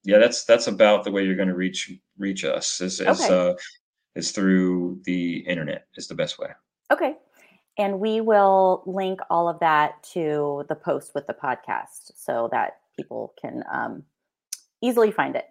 yeah, 0.04 0.20
that's 0.20 0.46
that's 0.46 0.68
about 0.68 1.04
the 1.04 1.12
way 1.12 1.26
you're 1.26 1.36
going 1.36 1.50
to 1.50 1.56
reach 1.56 1.92
reach 2.18 2.46
us 2.46 2.80
is 2.82 3.02
is, 3.02 3.22
okay. 3.22 3.50
uh, 3.52 3.54
is 4.16 4.32
through 4.32 5.02
the 5.04 5.40
internet 5.40 5.88
is 5.96 6.08
the 6.08 6.16
best 6.16 6.40
way. 6.40 6.50
Okay. 6.92 7.16
And 7.78 8.00
we 8.00 8.22
will 8.22 8.84
link 8.86 9.20
all 9.30 9.48
of 9.48 9.60
that 9.60 10.02
to 10.14 10.66
the 10.68 10.76
post 10.76 11.14
with 11.14 11.28
the 11.28 11.34
podcast 11.34 12.12
so 12.16 12.50
that 12.52 12.78
people 12.96 13.34
can 13.40 13.64
um, 13.72 14.04
easily 14.82 15.12
find 15.12 15.36
it. 15.36 15.46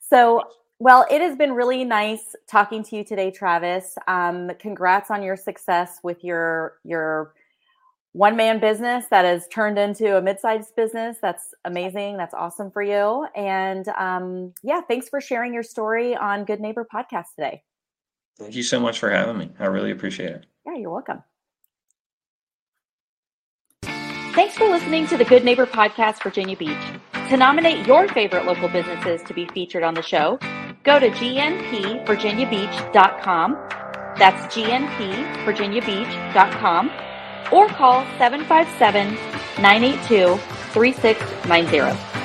So, 0.00 0.44
well, 0.78 1.04
it 1.10 1.20
has 1.20 1.36
been 1.36 1.52
really 1.52 1.84
nice 1.84 2.34
talking 2.46 2.82
to 2.84 2.96
you 2.96 3.04
today, 3.04 3.30
Travis. 3.30 3.98
Um, 4.08 4.50
congrats 4.58 5.10
on 5.10 5.22
your 5.22 5.36
success 5.36 5.98
with 6.02 6.22
your 6.24 6.78
your 6.84 7.34
one 8.16 8.34
man 8.34 8.58
business 8.58 9.04
that 9.10 9.26
has 9.26 9.46
turned 9.48 9.78
into 9.78 10.16
a 10.16 10.22
mid-sized 10.22 10.74
business. 10.74 11.18
That's 11.20 11.52
amazing. 11.66 12.16
That's 12.16 12.32
awesome 12.32 12.70
for 12.70 12.82
you. 12.82 13.26
And 13.36 13.86
um, 13.88 14.54
yeah, 14.62 14.80
thanks 14.80 15.10
for 15.10 15.20
sharing 15.20 15.52
your 15.52 15.62
story 15.62 16.16
on 16.16 16.46
Good 16.46 16.60
Neighbor 16.60 16.88
podcast 16.90 17.34
today. 17.34 17.62
Thank 18.38 18.54
you 18.54 18.62
so 18.62 18.80
much 18.80 18.98
for 18.98 19.10
having 19.10 19.36
me. 19.36 19.50
I 19.58 19.66
really 19.66 19.90
appreciate 19.90 20.30
it. 20.30 20.46
Yeah, 20.64 20.76
you're 20.76 20.88
welcome. 20.88 21.22
Thanks 23.82 24.56
for 24.56 24.66
listening 24.66 25.06
to 25.08 25.18
the 25.18 25.24
Good 25.24 25.44
Neighbor 25.44 25.66
podcast, 25.66 26.22
Virginia 26.22 26.56
Beach. 26.56 26.72
To 27.28 27.36
nominate 27.36 27.86
your 27.86 28.08
favorite 28.08 28.46
local 28.46 28.70
businesses 28.70 29.22
to 29.24 29.34
be 29.34 29.46
featured 29.48 29.82
on 29.82 29.92
the 29.92 30.02
show, 30.02 30.38
go 30.84 30.98
to 30.98 31.10
gnpvirginiabeach.com. 31.10 33.52
That's 34.18 34.56
gnpvirginiabeach.com 34.56 36.90
or 37.52 37.68
call 37.68 38.04
757 38.18 39.14
982 39.62 40.36
3690. 40.72 42.15